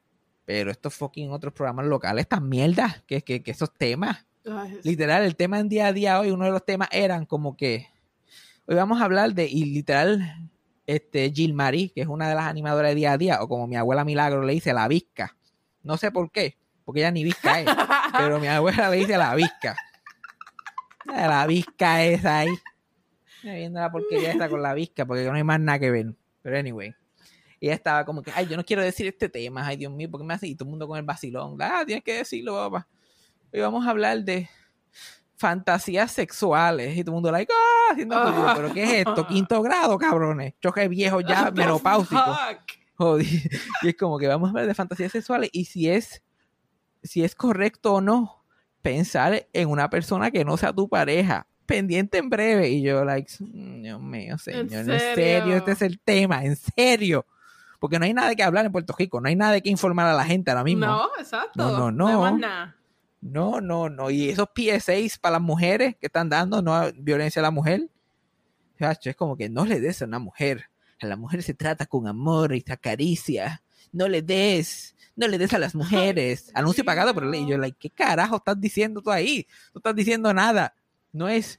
[0.45, 5.23] Pero estos fucking otros programas locales, tan mierda, que, que, que esos temas Ay, literal,
[5.23, 7.89] el tema en día a día hoy, uno de los temas eran como que
[8.67, 10.49] hoy vamos a hablar de, y literal,
[10.87, 13.67] este Jill Marie, que es una de las animadoras de día a día, o como
[13.67, 15.37] mi abuela Milagro le dice, la visca.
[15.83, 17.67] No sé por qué, porque ella ni visca es,
[18.19, 19.77] pero mi abuela le dice la visca.
[21.07, 22.51] Eh, La visca es ahí.
[23.43, 26.15] Viendo la porquería esta con la visca, porque no hay más nada que ver.
[26.43, 26.95] Pero anyway.
[27.59, 30.11] Y ella estaba como que, ay, yo no quiero decir este tema, ay, Dios mío,
[30.11, 30.47] ¿por qué me hace?
[30.47, 32.87] Y todo el mundo con el vacilón, ah, tienes que decirlo, papá.
[33.53, 34.49] Hoy vamos a hablar de
[35.37, 36.97] fantasías sexuales.
[36.97, 38.53] Y todo el mundo, like, ah, haciendo ruido.
[38.57, 39.27] pero ¿qué es esto?
[39.27, 40.55] Quinto grado, cabrones.
[40.63, 42.21] Choque viejo ya, menopáusico.
[42.99, 43.51] Jodi-
[43.83, 46.23] Y es como que vamos a hablar de fantasías sexuales y si es,
[47.03, 48.45] si es correcto o no
[48.83, 51.47] pensar en una persona que no sea tu pareja.
[51.71, 52.69] Pendiente en breve.
[52.69, 55.15] Y yo, like, Dios mío, señor, en serio?
[55.15, 55.57] serio?
[55.57, 57.27] este es el tema, en serio.
[57.79, 60.15] Porque no hay nada que hablar en Puerto Rico, no hay nada que informar a
[60.15, 60.85] la gente ahora mismo.
[60.85, 61.53] No, exacto.
[61.57, 62.21] No, no, no.
[62.21, 62.77] más nada.
[63.21, 64.11] No, no, no.
[64.11, 67.89] Y esos PSAs para las mujeres que están dando, no violencia a la mujer.
[68.79, 70.71] Es como que no le des a una mujer.
[71.01, 73.63] A la mujer se trata con amor y se acaricia.
[73.93, 74.97] No le des.
[75.17, 76.51] No le des a las mujeres.
[76.55, 77.43] Anuncio pagado por ley.
[77.43, 79.47] Y yo, like, ¿qué carajo estás diciendo tú ahí?
[79.75, 80.75] No estás diciendo nada.
[81.13, 81.59] No es.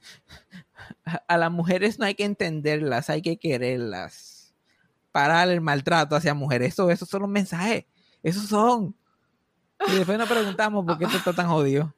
[1.28, 4.54] A las mujeres no hay que entenderlas, hay que quererlas.
[5.12, 6.72] Parar el maltrato hacia mujeres.
[6.72, 7.84] Eso, esos son los mensajes.
[8.22, 8.94] Esos son.
[9.88, 11.94] Y después nos preguntamos por qué esto está tan jodido.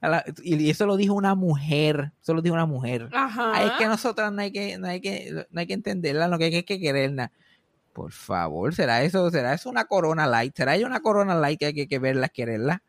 [0.00, 2.12] La- y eso lo dijo una mujer.
[2.20, 3.08] Eso lo dijo una mujer.
[3.12, 3.52] Ajá.
[3.54, 6.38] Ay, es que nosotras no hay que, no hay que, no hay que entenderla, lo
[6.38, 7.30] que hay que quererla.
[7.92, 9.30] Por favor, ¿será eso?
[9.30, 10.56] ¿Será eso una corona light?
[10.56, 12.82] ¿Será ella una corona light que hay que, que verla, quererla?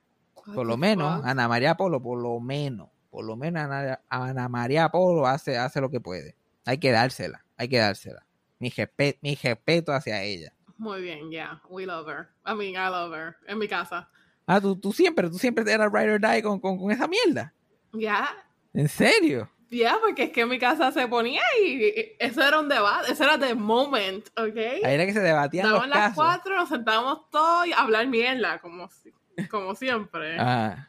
[0.55, 1.23] Por lo menos?
[1.25, 5.79] Ana María Polo, por lo menos, por lo menos Ana, Ana María Polo hace, hace
[5.79, 6.35] lo que puede.
[6.65, 8.25] Hay que dársela, hay que dársela.
[8.57, 10.51] Mi, respe- mi respeto hacia ella.
[10.77, 11.61] Muy bien, yeah.
[11.69, 12.29] We love her.
[12.45, 13.35] I mean, I love her.
[13.47, 14.09] En mi casa.
[14.47, 17.53] Ah, tú, tú siempre, tú siempre eras ride or die con, con, con esa mierda.
[17.91, 18.27] Ya.
[18.73, 19.47] ¿En serio?
[19.69, 23.11] Ya, porque es que en mi casa se ponía y eso era un debate.
[23.11, 24.57] Eso era the moment, ¿ok?
[24.83, 26.15] Ahí era que se debatían los Daban las casos.
[26.15, 28.89] cuatro, nos sentábamos todos y a hablar mierda, como,
[29.51, 30.37] como siempre.
[30.39, 30.87] Ah,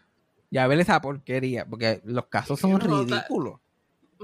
[0.54, 3.58] ya ver esa porquería, porque los casos son ridículos.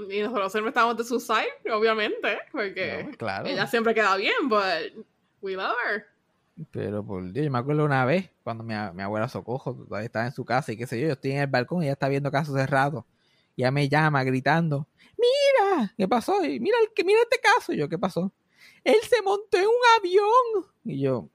[0.09, 3.47] Y nosotros siempre estábamos de su side, obviamente, porque No, claro.
[3.47, 5.05] ella siempre queda bien, but
[5.41, 6.05] we love her.
[6.71, 10.25] Pero por Dios, yo me acuerdo una vez cuando mi, mi abuela Socojo todavía estaba
[10.25, 12.07] en su casa y qué sé yo, yo estoy en el balcón y ella está
[12.07, 13.03] viendo casos cerrados.
[13.57, 16.45] Y ella me llama gritando, mira, ¿qué pasó?
[16.45, 17.73] Y mira, el mira este caso.
[17.73, 18.31] Y yo, ¿qué pasó?
[18.85, 20.71] Él se montó en un avión.
[20.85, 21.27] Y yo,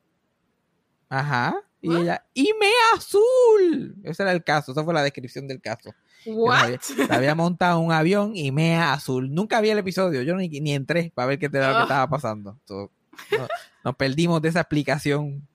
[1.11, 1.63] ajá.
[1.87, 2.01] Y ¿What?
[2.03, 3.97] ella, y me azul.
[4.03, 5.95] Ese era el caso, esa fue la descripción del caso.
[6.27, 6.57] What?
[6.65, 9.33] había- se había montado un avión y mea azul.
[9.33, 11.83] Nunca vi el episodio, yo ni, ni entré para ver qué era lo que Ah.
[11.83, 12.59] estaba pasando.
[12.65, 12.91] So,
[13.39, 13.49] no-
[13.85, 15.47] nos perdimos de esa explicación.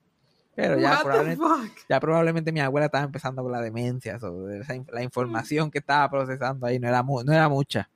[0.54, 1.70] Pero ya probablemente, fuck?
[1.88, 4.16] ya probablemente mi abuela estaba empezando con la demencia.
[4.16, 7.88] esa la información que estaba procesando ahí no era, no era mucha.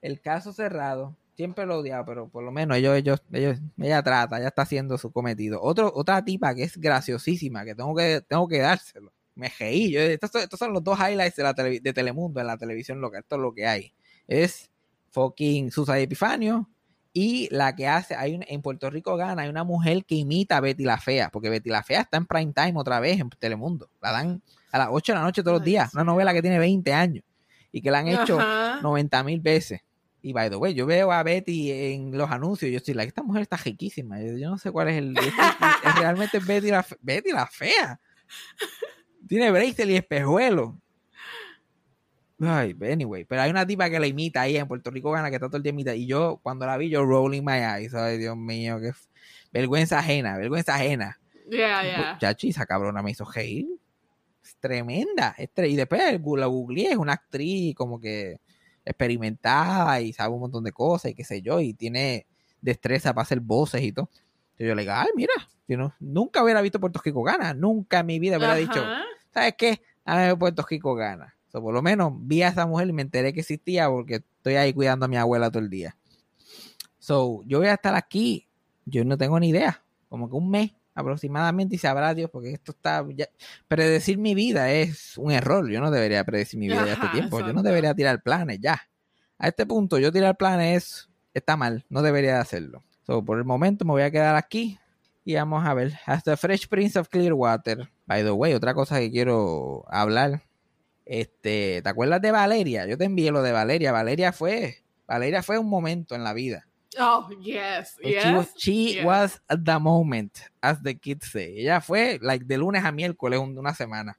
[0.00, 4.38] El caso cerrado, siempre lo odiaba, pero por lo menos ellos, ellos, ellos, ella trata,
[4.38, 5.60] ella está haciendo su cometido.
[5.62, 9.12] Otro, otra tipa que es graciosísima, que tengo que, tengo que dárselo.
[9.34, 9.92] Me reí.
[9.92, 12.58] Yo, estos, son- estos son los dos highlights de, la televi- de Telemundo en la
[12.58, 13.20] televisión local.
[13.20, 13.92] Esto es lo que hay.
[14.28, 14.70] Es
[15.10, 16.68] fucking Susana Epifanio
[17.12, 20.58] y la que hace, hay un- en Puerto Rico gana, hay una mujer que imita
[20.58, 23.30] a Betty la Fea, porque Betty la Fea está en prime time otra vez en
[23.30, 23.88] Telemundo.
[24.02, 25.92] La dan a las 8 de la noche todos los días.
[25.94, 27.24] Una novela que tiene 20 años
[27.72, 28.80] y que la han hecho Ajá.
[28.82, 29.80] 90 mil veces.
[30.22, 33.08] Y by the way, yo veo a Betty en los anuncios y yo estoy like,
[33.08, 34.20] esta mujer está riquísima.
[34.20, 35.16] Yo, yo no sé cuál es el.
[35.16, 35.26] es-
[35.84, 37.98] es realmente Betty la, Betty la fea.
[39.26, 40.78] Tiene bracelet y espejuelo.
[42.42, 45.36] Ay, anyway, pero hay una tipa que la imita ahí en Puerto Rico gana que
[45.36, 45.94] está todo el día imita.
[45.94, 47.94] Y yo, cuando la vi, yo rolling my eyes.
[47.94, 48.92] Ay, Dios mío, qué
[49.52, 51.18] vergüenza ajena, vergüenza ajena.
[51.50, 52.18] Yeah, yeah.
[52.18, 53.66] Chachi, esa cabrona me hizo reír.
[54.42, 55.34] Es tremenda.
[55.36, 56.00] es tre- y después
[56.38, 58.40] la googleé, es una actriz como que
[58.90, 62.26] experimentada y sabe un montón de cosas y qué sé yo, y tiene
[62.60, 64.10] destreza para hacer voces y todo.
[64.58, 65.32] Y yo le digo, ay, mira,
[65.66, 68.80] yo no- nunca hubiera visto Puerto Rico gana, nunca en mi vida hubiera dicho.
[69.32, 69.80] ¿sabes qué?
[70.04, 71.34] A ver, Puerto Rico gana.
[71.48, 74.16] O sea, por lo menos vi a esa mujer y me enteré que existía porque
[74.16, 75.96] estoy ahí cuidando a mi abuela todo el día.
[76.98, 78.46] So, yo voy a estar aquí,
[78.84, 82.72] yo no tengo ni idea, como que un mes aproximadamente y sabrá Dios, porque esto
[82.72, 83.28] está, ya-
[83.68, 87.06] predecir mi vida es un error, yo no debería predecir mi vida ya a este
[87.06, 88.80] Ajá, tiempo, yo no debería tirar planes ya.
[89.38, 92.84] A este punto, yo tirar planes está mal, no debería de hacerlo.
[93.06, 94.78] So, por el momento me voy a quedar aquí
[95.24, 95.94] y vamos a ver.
[96.06, 97.90] Hasta Fresh Prince of Clearwater.
[98.06, 100.42] By the way, otra cosa que quiero hablar.
[101.04, 102.86] Este, ¿te acuerdas de Valeria?
[102.86, 103.90] Yo te envié lo de Valeria.
[103.92, 106.68] Valeria fue, Valeria fue un momento en la vida.
[106.98, 108.34] Oh, yes, She yes.
[108.36, 109.04] was, she yes.
[109.04, 111.54] was at the moment, as the kids say.
[111.60, 114.18] Ella fue like de lunes a miércoles un- una semana.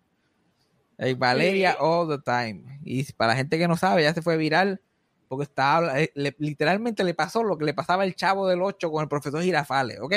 [0.97, 1.77] Like, Valeria Sí.
[1.81, 2.79] all the time.
[2.85, 4.79] Y para la gente que no sabe, ella se fue viral
[5.27, 8.91] porque estaba eh, le- literalmente le pasó lo que le pasaba al chavo del 8
[8.91, 10.13] con el profesor Girafales, ¿ok?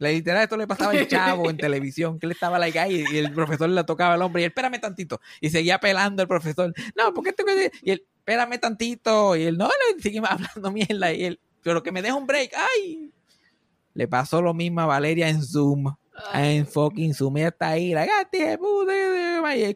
[0.00, 3.18] Le literal esto le pasaba al chavo en televisión, que él estaba like ahí y
[3.18, 5.20] el profesor le tocaba al hombre y él, espérame tantito.
[5.40, 6.72] Y seguía pelando el profesor.
[6.96, 9.34] No, porque esto que y él, espérame tantito.
[9.36, 11.12] Y él, no, le sigue hablando mierda.
[11.12, 12.52] Y él, pero que me deje un break.
[12.56, 13.12] ¡Ay!
[13.94, 15.94] Le pasó lo mismo a Valeria en Zoom.
[16.34, 17.36] En fucking Zoom.
[17.38, 18.58] Ella está ahí, la gata y él,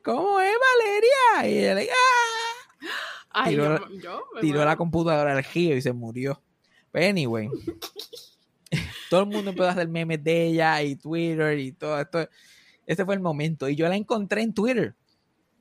[0.03, 1.49] ¿Cómo es Valeria?
[1.49, 2.87] Y ella, like, ¡ah!
[3.31, 6.43] Ay, tiró yo, la- yo tiró la computadora al río y se murió.
[6.91, 7.49] Pero anyway,
[9.11, 12.29] todo el mundo empezó a hacer memes de ella y Twitter y todo esto.
[12.87, 13.69] Ese fue el momento.
[13.69, 14.95] Y yo la encontré en Twitter.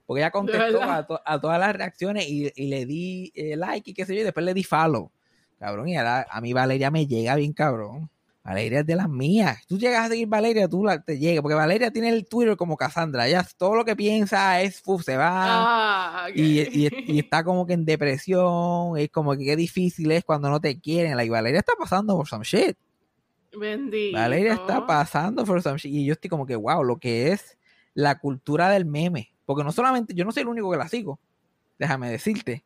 [0.06, 3.92] Porque ella contestó a, to- a todas las reacciones y, y le di eh, like
[3.92, 5.12] y qué sé yo, y después le di follow.
[5.62, 8.10] Cabrón, y ahora a mí Valeria me llega bien cabrón.
[8.44, 9.60] Valeria es de las mías.
[9.68, 11.44] Tú llegas a seguir Valeria, tú la, te llega.
[11.44, 13.28] Porque Valeria tiene el Twitter como Cassandra.
[13.28, 17.68] Ella todo lo que piensa es, uf, se va Ah, y, y- y está como
[17.68, 21.16] que en depresión, es como que qué difícil es cuando no te quieren.
[21.16, 22.76] Like, Valeria está pasando por some shit.
[23.56, 24.18] Bendito.
[24.18, 25.94] Valeria está pasando por some shit.
[25.94, 27.60] Y yo estoy como que, wow, lo que es
[27.94, 29.32] la cultura del meme.
[29.46, 31.20] Porque no solamente, yo no soy el único que la sigo.
[31.78, 32.64] Déjame decirte.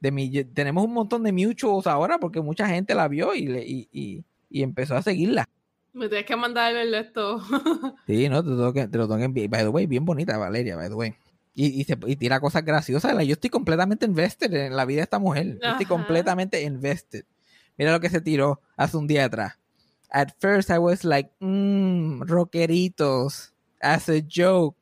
[0.00, 3.66] De mi, tenemos un montón de mutuals ahora porque mucha gente la vio y, le,
[3.66, 5.48] y, y- y empezó a seguirla.
[5.92, 7.40] Me tienes que mandar el esto.
[8.06, 9.48] Sí, no, te, tengo que- te lo tengo que enviar.
[9.48, 11.14] By the way, bien bonita Valeria, by the way.
[11.54, 13.12] Y, y, se- y tira cosas graciosas.
[13.26, 15.46] Yo estoy completamente invested en la vida de esta mujer.
[15.60, 15.88] Yo estoy Ajá.
[15.88, 17.24] completamente invested.
[17.76, 19.58] Mira lo que se tiró hace un día atrás.
[20.10, 24.77] At first I was like, mmm, rockeritos, as a joke.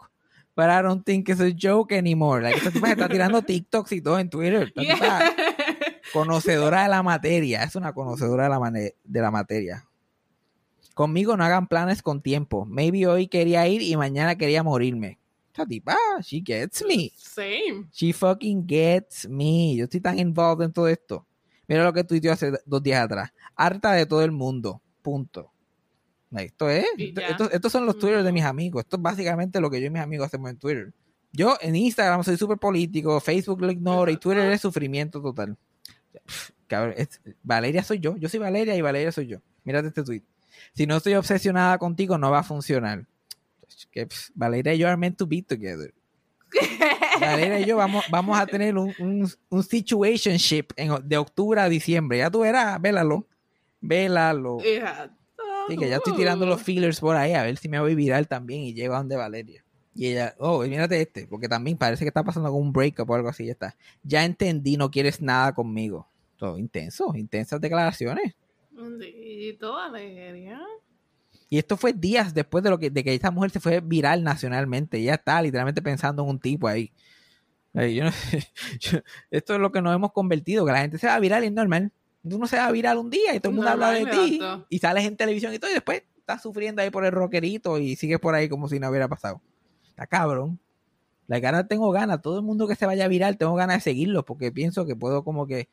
[0.57, 2.43] But I don't think it's a joke anymore.
[2.43, 4.73] Like, esta tipa se está tirando TikToks y todo en Twitter.
[6.15, 7.63] Conocedora de la materia.
[7.63, 9.87] Es una conocedora de la, de la materia.
[10.95, 12.65] Conmigo no hagan planes con tiempo.
[12.65, 15.19] Maybe hoy quería ir y mañana quería morirme.
[15.49, 17.13] Esta tipa, she gets me.
[17.17, 17.87] Same.
[17.93, 19.77] She fucking gets me.
[19.77, 21.27] Yo estoy tan involved en todo esto.
[21.69, 23.31] Mira lo que tuiteó hace dos días atrás.
[23.55, 24.81] Harta de todo el mundo.
[25.03, 25.53] Punto.
[26.35, 26.85] Esto es.
[26.99, 28.35] Esto- esto- estos son los Twitter de Ujú.
[28.35, 28.83] mis amigos.
[28.85, 30.93] Esto es básicamente lo que yo y mis amigos hacemos en Twitter.
[31.33, 35.57] Yo en Instagram soy súper político, Facebook lo ignoro y Twitter es sufrimiento total.
[36.25, 38.17] Pff, cabrón, es- Valeria soy yo.
[38.17, 39.39] Yo soy Valeria y Valeria soy yo.
[39.65, 40.23] Mírate este tweet.
[40.75, 43.05] Si no estoy obsesionada contigo, no va a funcionar.
[43.91, 45.93] Que, pff, Valeria y yo are meant to be together.
[47.21, 51.69] Valeria y yo vamos, vamos a tener un, un, un situationship en- de octubre a
[51.69, 52.19] diciembre.
[52.19, 53.27] Ya tú verás, vélalo.
[53.81, 54.59] Vélalo.
[55.69, 58.29] Sí, que ya estoy tirando los feelers por ahí a ver si me voy viral
[58.29, 59.65] también y llego a donde Valeria.
[59.95, 63.09] Y ella, oh, y mírate este, porque también parece que está pasando con un breakup
[63.11, 63.77] o algo así, ya está.
[64.03, 66.07] Ya entendí, no quieres nada conmigo.
[66.37, 68.35] Todo intenso, intensas declaraciones.
[68.71, 70.61] Bendito, alegría.
[71.49, 74.23] Y esto fue días después de lo que, de que esta mujer se fue viral
[74.23, 74.99] nacionalmente.
[74.99, 76.93] Ella está literalmente pensando en un tipo ahí.
[77.73, 78.47] Ay, yo no sé,
[78.81, 78.99] yo-
[79.31, 81.53] esto es lo que nos hemos convertido, que la gente se va viral y es
[81.53, 81.93] normal.
[82.35, 85.05] Uno se va viral un día y todo el mundo habla de ti y sales
[85.05, 88.35] en televisión y todo y después estás sufriendo ahí por el rockerito y sigues por
[88.35, 89.41] ahí como si no hubiera pasado.
[89.89, 90.59] Está cabrón.
[91.29, 93.81] La cara tengo ganas, todo el mundo que se vaya a viral, tengo ganas de
[93.83, 95.69] seguirlo porque pienso que puedo como que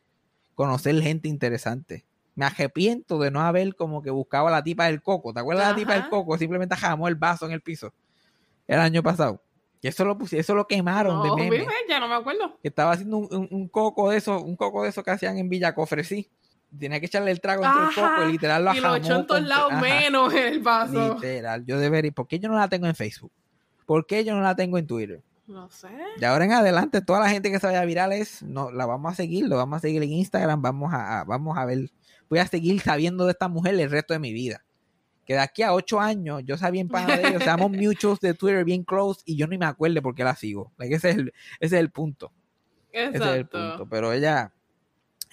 [0.55, 2.05] conocer gente interesante.
[2.35, 5.33] Me arrepiento de no haber como que buscado a la tipa del coco.
[5.33, 6.37] ¿Te acuerdas de la tipa del coco?
[6.37, 7.93] Simplemente jamó el vaso en el piso.
[8.67, 9.41] El año pasado.
[9.81, 11.65] Y eso lo eso lo quemaron No, de meme.
[11.89, 12.57] ya no me acuerdo.
[12.63, 15.49] Estaba haciendo un, un- un coco de eso, un coco de eso que hacían en
[15.49, 16.29] Villa Cofresí.
[16.79, 19.27] Tenía que echarle el trago entre Ajá, coco y literal lo Y lo echó en
[19.27, 21.13] todos lados menos en el vaso.
[21.15, 22.11] Literal, yo debería.
[22.11, 23.31] ¿Por qué yo no la tengo en Facebook?
[23.85, 25.21] ¿Por qué yo no la tengo en Twitter?
[25.45, 25.89] No sé.
[26.17, 29.11] De ahora en adelante, toda la gente que se vaya viral es, no, la vamos
[29.11, 31.91] a seguir, lo vamos a seguir en Instagram, vamos a, a- vamos a ver,
[32.29, 34.63] voy a seguir sabiendo de esta mujer el resto de mi vida.
[35.25, 38.33] Que de aquí a ocho años yo sabía en pana de ellos, seamos muchos de
[38.33, 40.71] Twitter bien close y yo ni me acuerde por qué la sigo.
[40.77, 41.27] Like, ese, es el,
[41.59, 42.31] ese es el punto.
[42.91, 43.57] Ese es el Exacto.
[43.59, 43.89] punto.
[43.89, 44.53] Pero ella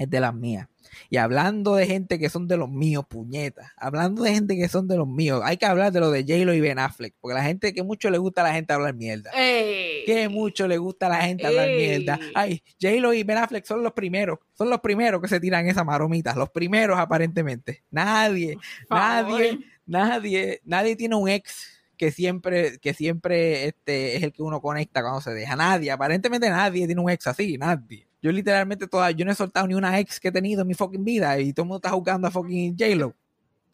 [0.01, 0.67] es de las mías.
[1.11, 3.71] Y hablando de gente que son de los míos, puñetas.
[3.77, 6.55] Hablando de gente que son de los míos, hay que hablar de lo de J-Lo
[6.55, 7.15] y Ben Affleck.
[7.21, 9.31] Porque la gente, que mucho le gusta a la gente hablar mierda.
[9.35, 10.07] Ey.
[10.07, 11.77] Que mucho le gusta a la gente hablar Ey.
[11.77, 12.19] mierda.
[12.35, 14.39] Ay, J-Lo y Ben Affleck son los primeros.
[14.55, 16.35] Son los primeros que se tiran esa maromita.
[16.35, 17.85] Los primeros, aparentemente.
[17.91, 18.57] Nadie,
[18.89, 24.63] nadie, nadie, nadie tiene un ex que siempre, que siempre este, es el que uno
[24.63, 25.57] conecta cuando se deja.
[25.57, 28.10] Nadie, aparentemente nadie tiene un ex así, nadie.
[28.23, 30.75] Yo literalmente toda, yo no he soltado ni una ex que he tenido en mi
[30.75, 33.15] fucking vida y todo el mundo está jugando a fucking J-Lo.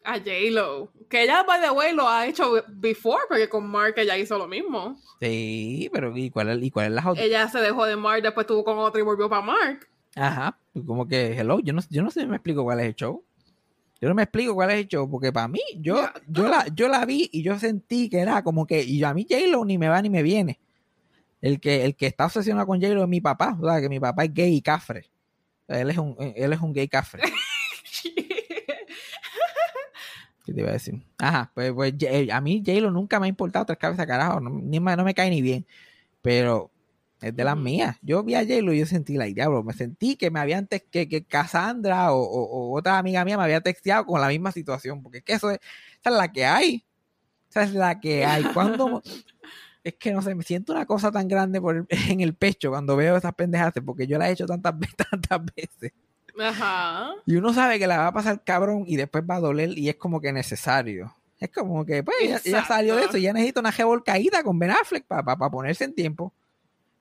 [0.03, 0.89] A J-Lo.
[1.09, 4.47] Que ella, by the way, lo ha hecho before, porque con Mark ella hizo lo
[4.47, 4.97] mismo.
[5.19, 7.23] Sí, pero ¿y cuál es, y cuál es la otra?
[7.23, 9.87] Ella se dejó de Mark, después tuvo con otro y volvió para Mark.
[10.15, 12.95] Ajá, como que, hello, yo no, yo no sé si me explico cuál es el
[12.95, 13.23] show.
[13.99, 16.87] Yo no me explico cuál es el show, porque para mí, yo, yo, la, yo
[16.87, 19.89] la vi y yo sentí que era como que, y a mí J-Lo ni me
[19.89, 20.59] va ni me viene.
[21.41, 23.99] El que, el que está obsesionado con J-Lo es mi papá, o sea, que mi
[23.99, 25.09] papá es gay y cafre.
[25.67, 27.21] Él es un, él es un gay cafre.
[30.45, 31.01] ¿Qué te iba a decir?
[31.17, 34.49] Ajá, pues, pues eh, a mí J-Lo nunca me ha importado tres cabezas carajo, no,
[34.49, 35.65] ni me, no me cae ni bien,
[36.21, 36.71] pero
[37.19, 37.97] es de las mías.
[38.01, 41.09] Yo vi a J-Lo y yo sentí la diablo, me sentí que me habían, que,
[41.09, 45.03] que Cassandra o, o- o otra amiga mía me había texteado con la misma situación,
[45.03, 45.59] porque es que eso es,
[45.99, 46.85] esa es la que hay,
[47.49, 48.43] esa es la que hay.
[48.53, 49.01] Cuando,
[49.83, 52.69] es que no sé, me siento una cosa tan grande por el- en el pecho
[52.69, 54.73] cuando veo esas pendejas, porque yo las he hecho tantas,
[55.11, 55.93] tantas veces.
[56.39, 57.11] Ajá.
[57.25, 59.89] Y uno sabe que la va a pasar cabrón y después va a doler y
[59.89, 61.13] es como que necesario.
[61.39, 64.57] Es como que, pues, ella, ella salió de eso y ya necesita una revolcaída con
[64.59, 66.33] Ben Affleck para ponerse en tiempo.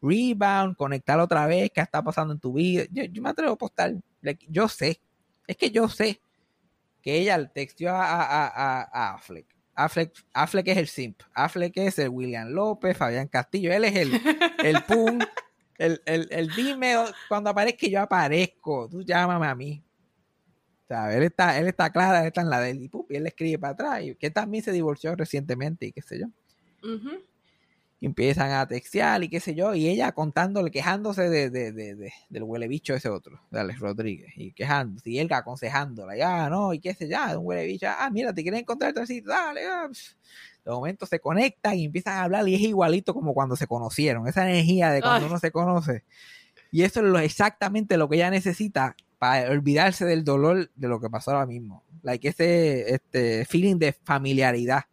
[0.03, 2.85] Rebound, conectar otra vez, qué está pasando en tu vida.
[2.91, 3.95] Yo, yo me atrevo a apostar.
[4.21, 5.01] Like, Yo sé,
[5.47, 6.21] es que yo sé
[7.03, 9.47] que ella le texteó a, a, a- a Affleck.
[9.77, 10.13] Affleck.
[10.33, 11.23] Affleck es el simp.
[11.35, 13.73] Affleck es el William López, Fabián Castillo.
[13.73, 14.21] Él es el,
[14.65, 15.21] el pum.
[15.79, 16.97] El, el, el dime
[17.29, 18.89] cuando aparezca yo aparezco.
[18.89, 19.83] Tú llámame a mí.
[20.89, 23.27] O él está, él está clara, él está en la de él y, y él
[23.27, 24.03] escribe para atrás.
[24.03, 26.27] Y que también se divorció recientemente y qué sé yo.
[26.83, 27.23] Ujú.
[27.99, 29.75] Y empiezan a textear y qué sé yo.
[29.75, 33.81] Y ella contándole, quejándose de, de, de, de- del huele bicho ese otro, de Alex
[33.81, 34.33] Rodríguez.
[34.37, 35.09] Y quejándose.
[35.11, 36.15] Y él aconsejándola.
[36.17, 37.87] Ya, no, y qué sé yo, un huele bicho.
[37.89, 39.63] Ah, mira, te quieren encontrar así, dale.
[39.67, 39.89] ah.
[40.65, 44.27] De momento se conectan y empiezan a hablar y es igualito como cuando se conocieron.
[44.29, 45.31] Esa energía de cuando Ay.
[45.31, 46.05] uno se conoce.
[46.73, 51.01] Y eso es lo, exactamente lo que ella necesita para olvidarse del dolor de lo
[51.01, 51.83] que pasó ahora mismo.
[52.03, 54.85] Like ese este feeling de familiaridad.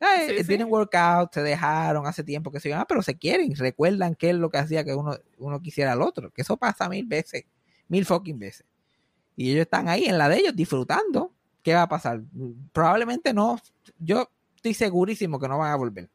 [0.00, 0.52] Eh, Sí, it sí.
[0.52, 4.14] didn't work out, se dejaron hace tiempo que se iban, ah, pero se quieren, recuerdan
[4.14, 7.04] qué es lo que hacía que uno, uno quisiera al otro, que eso pasa mil
[7.06, 7.44] veces,
[7.88, 8.64] mil fucking veces.
[9.36, 11.32] Y ellos están ahí en la de ellos disfrutando.
[11.62, 12.22] ¿Qué va a pasar?
[12.72, 13.58] Probablemente no,
[13.98, 16.08] yo estoy segurísimo que no van a volver.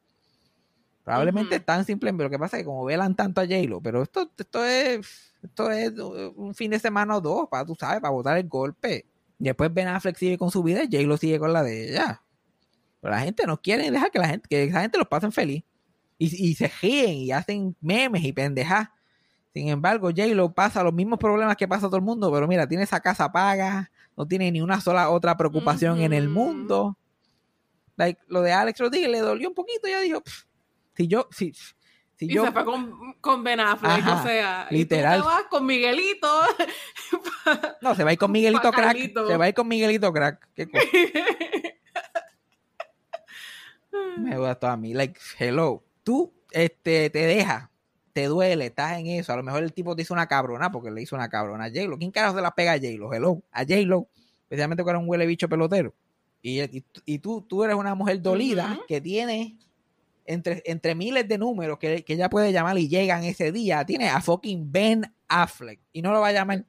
[1.04, 1.64] Probablemente Ujú.
[1.64, 4.30] tan simple, pero lo que pasa es que como velan tanto a J-Lo, pero esto,
[4.38, 5.92] esto es esto es
[6.36, 9.04] un fin de semana o dos, para tú sabes, para botar el golpe.
[9.38, 12.22] Y después Ben Affleck sigue con su vida y J-Lo sigue con la de ella.
[13.04, 15.62] Pero la gente no quiere dejar que la gente, que esa gente los pasen feliz.
[16.16, 18.88] Y, y se ríen y hacen memes y pendejas.
[19.52, 22.84] Sin embargo, J-Lo pasa los mismos problemas que pasa todo el mundo, pero mira, tiene
[22.84, 26.96] esa casa paga, no tiene ni una sola otra preocupación en el mundo.
[27.96, 30.44] Like, lo de Alex Rodríguez le dolió un poquito, ya dijo, "Pff,
[30.96, 31.52] si yo, si,
[32.16, 35.18] si Y yo, se fue con, con Ben Affleck, Ajá, o sea, literal.
[35.18, 36.40] Y tú te vas con Miguelito.
[37.82, 39.28] no, se va a ir con Miguelito Crack, Carlito.
[39.28, 40.84] se va a ir con Miguelito Crack, qué cosa.
[44.18, 47.68] me gusta a mí, like, hello, tú, este, te dejas,
[48.12, 50.90] te duele, estás en eso, a lo mejor el tipo te hizo una cabrona, porque
[50.90, 53.12] le hizo una cabrona a J-Lo, ¿quién carajo se la pega a J-Lo?
[53.12, 54.08] Hello, a J-Lo,
[54.42, 55.94] especialmente cuando era un huele bicho pelotero,
[56.42, 59.56] y, y, y tú, tú eres una mujer dolida que tiene
[60.26, 64.08] entre, entre miles de números que, que ella puede llamar y llegan ese día, tiene
[64.08, 66.64] a fucking Ben Affleck, y no lo va a llamar,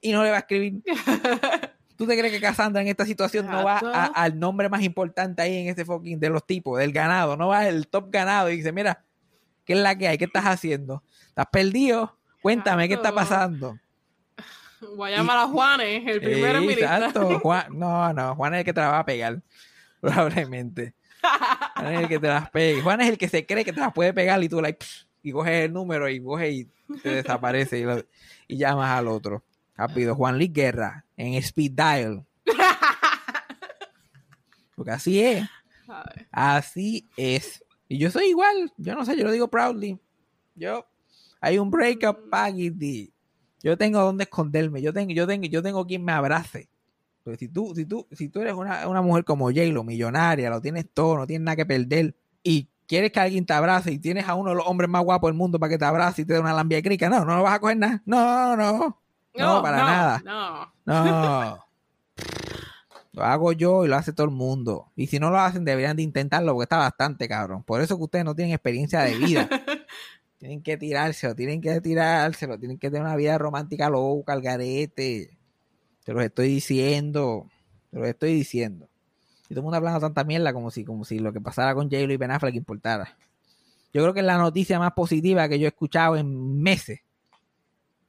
[0.00, 0.82] y no le va a escribir,
[1.98, 5.42] ¿Tú te crees que Cassandra en esta situación no va a- al nombre más importante
[5.42, 7.36] ahí en ese fucking de los tipos, del ganado?
[7.36, 9.04] No va al top ganado y dice, mira,
[9.64, 10.16] ¿Qué es la que hay?
[10.16, 11.02] ¿Qué estás haciendo?
[11.28, 12.16] ¿Estás perdido?
[12.40, 13.78] Cuéntame, ¿qué está pasando?
[14.96, 16.96] Voy a llamar a Juanes, el primero en mi lista.
[16.96, 17.38] Exacto.
[17.42, 19.42] Juan, no, no, Juan es el que te la va a pegar.
[20.00, 20.94] Probablemente.
[21.76, 22.80] Juan es el que te las pegue.
[22.80, 24.86] Juan es el que se cree que te las puede pegar y tú like,
[25.22, 26.68] y coges el número y coges y
[27.02, 28.02] te desaparece y, lo-
[28.46, 29.42] y llamas al otro.
[29.78, 32.26] Rápido, Juan Luis Guerra en Speed Dial.
[34.74, 35.48] Porque así es.
[36.32, 37.64] Así es.
[37.88, 38.72] Y yo soy igual.
[38.76, 39.98] Yo no sé, yo lo digo proudly.
[40.56, 40.84] Yo,
[41.40, 43.12] hay un breakup, Paggy.
[43.62, 44.82] Yo tengo donde esconderme.
[44.82, 46.68] Yo tengo, yo tengo, yo tengo quien me abrace.
[47.22, 50.60] Porque si tú, si tú, si tú eres una, una mujer como J-Lo, millonaria, lo
[50.60, 54.26] tienes todo, no tienes nada que perder, y quieres que alguien te abrace y tienes
[54.26, 56.32] a uno de los hombres más guapos del mundo para que te abrace y te
[56.32, 58.02] dé una lambia de crica, no, no lo vas a coger nada.
[58.06, 58.98] No, no.
[59.38, 60.22] No, para nada.
[60.24, 60.72] No.
[60.84, 61.64] No.
[63.12, 64.92] Lo hago yo y lo hace todo el mundo.
[64.94, 67.64] Y si no lo hacen, deberían de intentarlo porque está bastante cabrón.
[67.64, 69.48] Por eso que ustedes no tienen experiencia de vida.
[70.38, 75.36] tienen que tirárselo, tienen que tirárselo, tienen que tener una vida romántica loca, al garete.
[76.04, 77.46] Te los estoy diciendo.
[77.90, 78.88] Te los estoy diciendo.
[79.46, 81.90] Y todo el mundo hablando tanta mierda como si, como si lo que pasara con
[81.90, 83.16] J-Lo y Ben Affleck importara.
[83.92, 87.00] Yo creo que es la noticia más positiva que yo he escuchado en meses.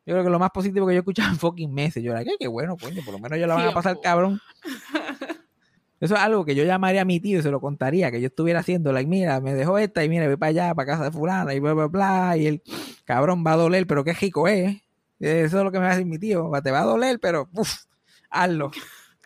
[0.10, 2.04] Yo creo que lo más positivo que yo he escuchado en fucking meses.
[2.04, 2.32] Yo era, ¿qué?
[2.40, 3.04] Qué bueno, coño.
[3.06, 4.42] Por lo menos yo la van a pasar cabrón.
[6.00, 8.28] Eso es algo que yo llamaría a mi tío y se lo contaría, que yo
[8.28, 11.12] estuviera haciendo, like, mira, me dejó esta y mira, voy para allá, para casa de
[11.12, 12.64] fulana y bla, bla, bla, y el
[13.04, 14.78] cabrón va a doler, pero qué rico es.
[15.20, 17.50] Eso es lo que me va a decir mi tío, te va a doler, pero
[17.54, 17.84] uff,
[18.30, 18.72] hazlo.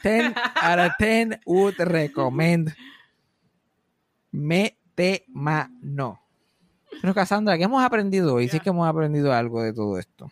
[0.01, 2.73] 10 out of 10 would recommend.
[4.31, 6.19] Mete mano.
[7.01, 8.49] Pero Cassandra, ¿qué hemos aprendido hoy?
[8.49, 10.31] Sí que hemos aprendido algo de todo esto.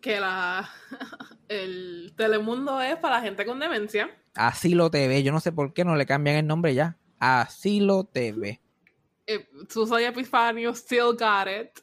[0.00, 0.68] Que la
[1.48, 4.10] el Telemundo es para la gente con demencia.
[4.34, 6.96] Asilo TV, yo no sé por qué no le cambian el nombre ya.
[7.18, 8.60] Asilo TV.
[9.26, 9.48] Eh,
[10.00, 11.80] Epifanio still got it.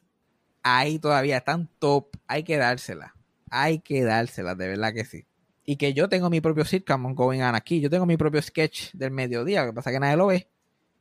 [0.62, 2.16] ahí todavía están top.
[2.28, 3.16] Hay que dársela.
[3.50, 5.26] Hay que dársela, de verdad que sí.
[5.66, 7.80] Y que yo tengo mi propio sitcom going on aquí.
[7.80, 9.62] Yo tengo mi propio sketch del mediodía.
[9.62, 10.50] Lo que pasa es que nadie lo ve.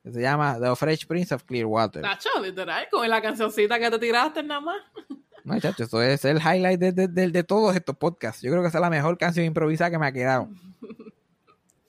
[0.03, 2.03] que Se llama The Fresh Prince of Clearwater.
[2.03, 4.82] Nacho, literal, con la cancioncita que te tiraste nada más.
[5.45, 8.43] No, chacho, eso es el highlight de, de- de- de todos estos podcasts.
[8.43, 10.49] Yo creo que esa es la mejor canción improvisada que me ha quedado.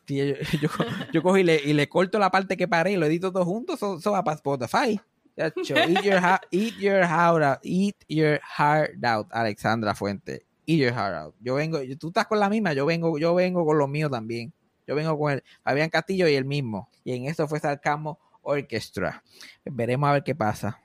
[0.05, 0.69] Yo, yo,
[1.13, 3.45] yo cojo y le, y le corto la parte que paré y lo edito todo
[3.45, 3.75] junto.
[3.75, 4.99] Eso eso va para Spotify.
[5.37, 6.19] Chacho, eat your,
[6.51, 7.59] eat your heart out.
[7.63, 10.45] Eat your heart out, Alexandra Fuente.
[10.65, 11.35] Eat your heart out.
[11.39, 14.51] Yo vengo, tú estás con la misma, yo vengo, yo vengo con lo mío también.
[14.85, 16.89] Yo vengo con el Fabián Castillo y el mismo.
[17.05, 19.23] Y en eso fue Sarcasmo Orchestra.
[19.63, 20.82] Veremos a ver qué pasa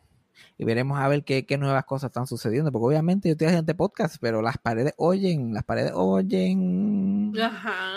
[0.57, 2.70] y veremos a ver qué, qué nuevas cosas están sucediendo.
[2.72, 7.32] Porque obviamente yo estoy haciendo este podcast, pero las paredes oyen, las paredes oyen.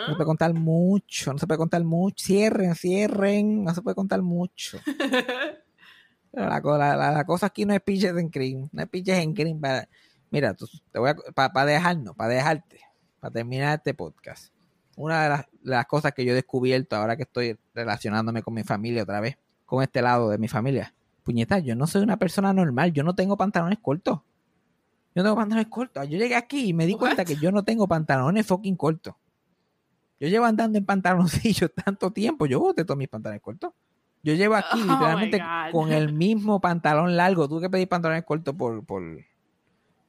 [0.01, 2.23] No se puede contar mucho, no se puede contar mucho.
[2.25, 4.77] Cierren, cierren, no se puede contar mucho.
[6.33, 9.17] Pero la, la, la- la cosa aquí no es pitches en cream, no es pitches
[9.19, 9.59] en cream.
[9.59, 9.87] Para,
[10.29, 12.79] mira, tú- te voy a, para dejarnos, para dejarte,
[13.19, 14.53] para terminar este podcast.
[14.95, 18.53] Una de las, de las cosas que yo he descubierto ahora que estoy relacionándome con
[18.53, 20.93] mi familia otra vez, con este lado de mi familia.
[21.23, 24.19] Puñeta, yo no soy una persona normal, yo no tengo pantalones cortos.
[25.13, 26.07] Yo no tengo pantalones cortos.
[26.09, 29.13] Yo llegué aquí y me di cuenta que yo no tengo pantalones fucking cortos.
[30.19, 33.73] Yo llevo andando en pantaloncillos tanto tiempo, yo boté todos mis pantalones cortos.
[34.23, 35.41] Yo llevo aquí Oh, literalmente
[35.71, 37.49] con el mismo pantalón largo.
[37.49, 39.01] Tuve que pedir pantalones cortos por, por,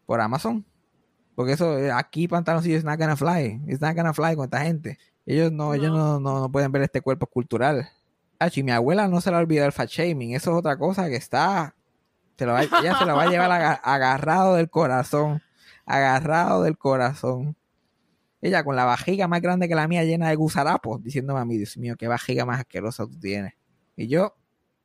[0.04, 0.64] por Amazon.
[1.34, 3.62] Porque eso, eh, aquí pantaloncillos it's not gonna fly.
[3.66, 4.98] It's not gonna fly con esta gente.
[5.24, 7.88] Ellos no, ellos no, no, no pueden ver este cuerpo cultural.
[8.55, 10.34] Y mi abuela no se le ha el fat shaming.
[10.34, 11.74] Eso es otra cosa que está.
[12.38, 15.40] Lo ella se lo va a llevar aga- agarrado del corazón.
[15.86, 17.57] Agarrado del corazón.
[18.40, 21.57] Ella con la vajiga más grande que la mía llena de gusarapos, diciéndome a mí,
[21.59, 23.53] Dios mío, qué vajiga más asquerosa tú tienes.
[23.95, 24.34] Y yo,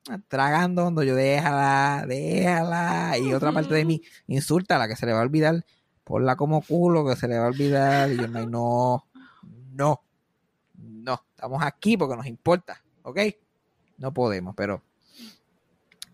[0.08, 3.18] ah, tragando hondo, yo déjala, déjala.
[3.18, 5.64] Y otra parte de mí, insulta la que se le va a olvidar.
[6.04, 8.10] Ponla como culo, que se le va a olvidar.
[8.12, 9.04] Y yo, no,
[9.72, 10.02] no,
[10.76, 11.22] no.
[11.34, 13.18] Estamos aquí porque nos importa, ¿ok?
[13.98, 14.82] No podemos, pero.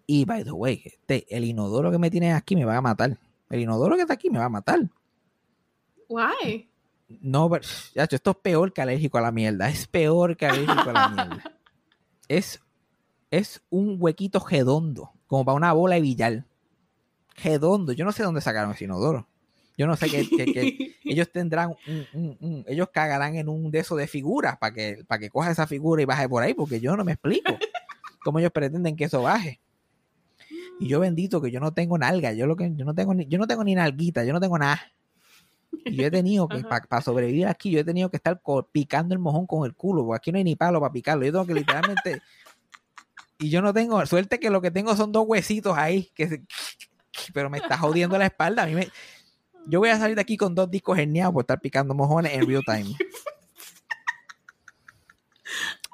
[0.07, 3.19] Y by the way, este, el inodoro que me tienes aquí me va a matar.
[3.49, 4.81] El inodoro que está aquí me va a matar.
[6.09, 6.69] Why?
[7.21, 7.65] No, pero,
[7.95, 9.69] yacho, esto es peor que alérgico a la mierda.
[9.69, 11.43] Es peor que alérgico a la mierda.
[12.27, 12.63] Es,
[13.31, 16.47] es un huequito redondo, como para una bola de billar.
[17.37, 17.93] Redondo.
[17.93, 19.29] Yo no sé dónde sacaron ese inodoro.
[19.77, 23.71] Yo no sé que, que- que ellos tendrán un, un- un- ellos cagarán en un
[23.71, 26.55] de esos de figuras para que, para que coja esa figura y baje por ahí,
[26.55, 27.59] porque yo no me explico
[28.23, 29.61] cómo ellos pretenden que eso baje.
[30.81, 33.27] Y yo bendito que yo no tengo nalga, yo lo que yo no tengo ni,
[33.27, 34.81] yo no tengo ni nalguita, yo no tengo nada.
[35.85, 36.59] Y yo he tenido que,
[36.89, 38.41] para sobrevivir aquí, yo he tenido que estar
[38.73, 41.25] picando el mojón con el culo, porque aquí no hay ni palo para picarlo.
[41.27, 42.21] Yo tengo que literalmente
[43.39, 46.43] Y yo no tengo, suerte que lo que tengo son dos huesitos ahí, que se-
[47.33, 48.63] pero me está jodiendo la espalda.
[48.63, 48.89] A mí me,
[49.67, 52.47] yo voy a salir de aquí con dos discos herniados por estar picando mojones en
[52.47, 52.97] real time.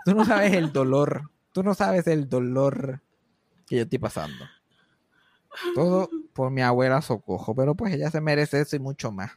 [0.05, 3.03] Tú no sabes el dolor, tú no sabes el dolor
[3.67, 4.47] que yo estoy pasando.
[5.75, 9.33] Todo por mi abuela Socojo, pero pues ella se merece eso y mucho más.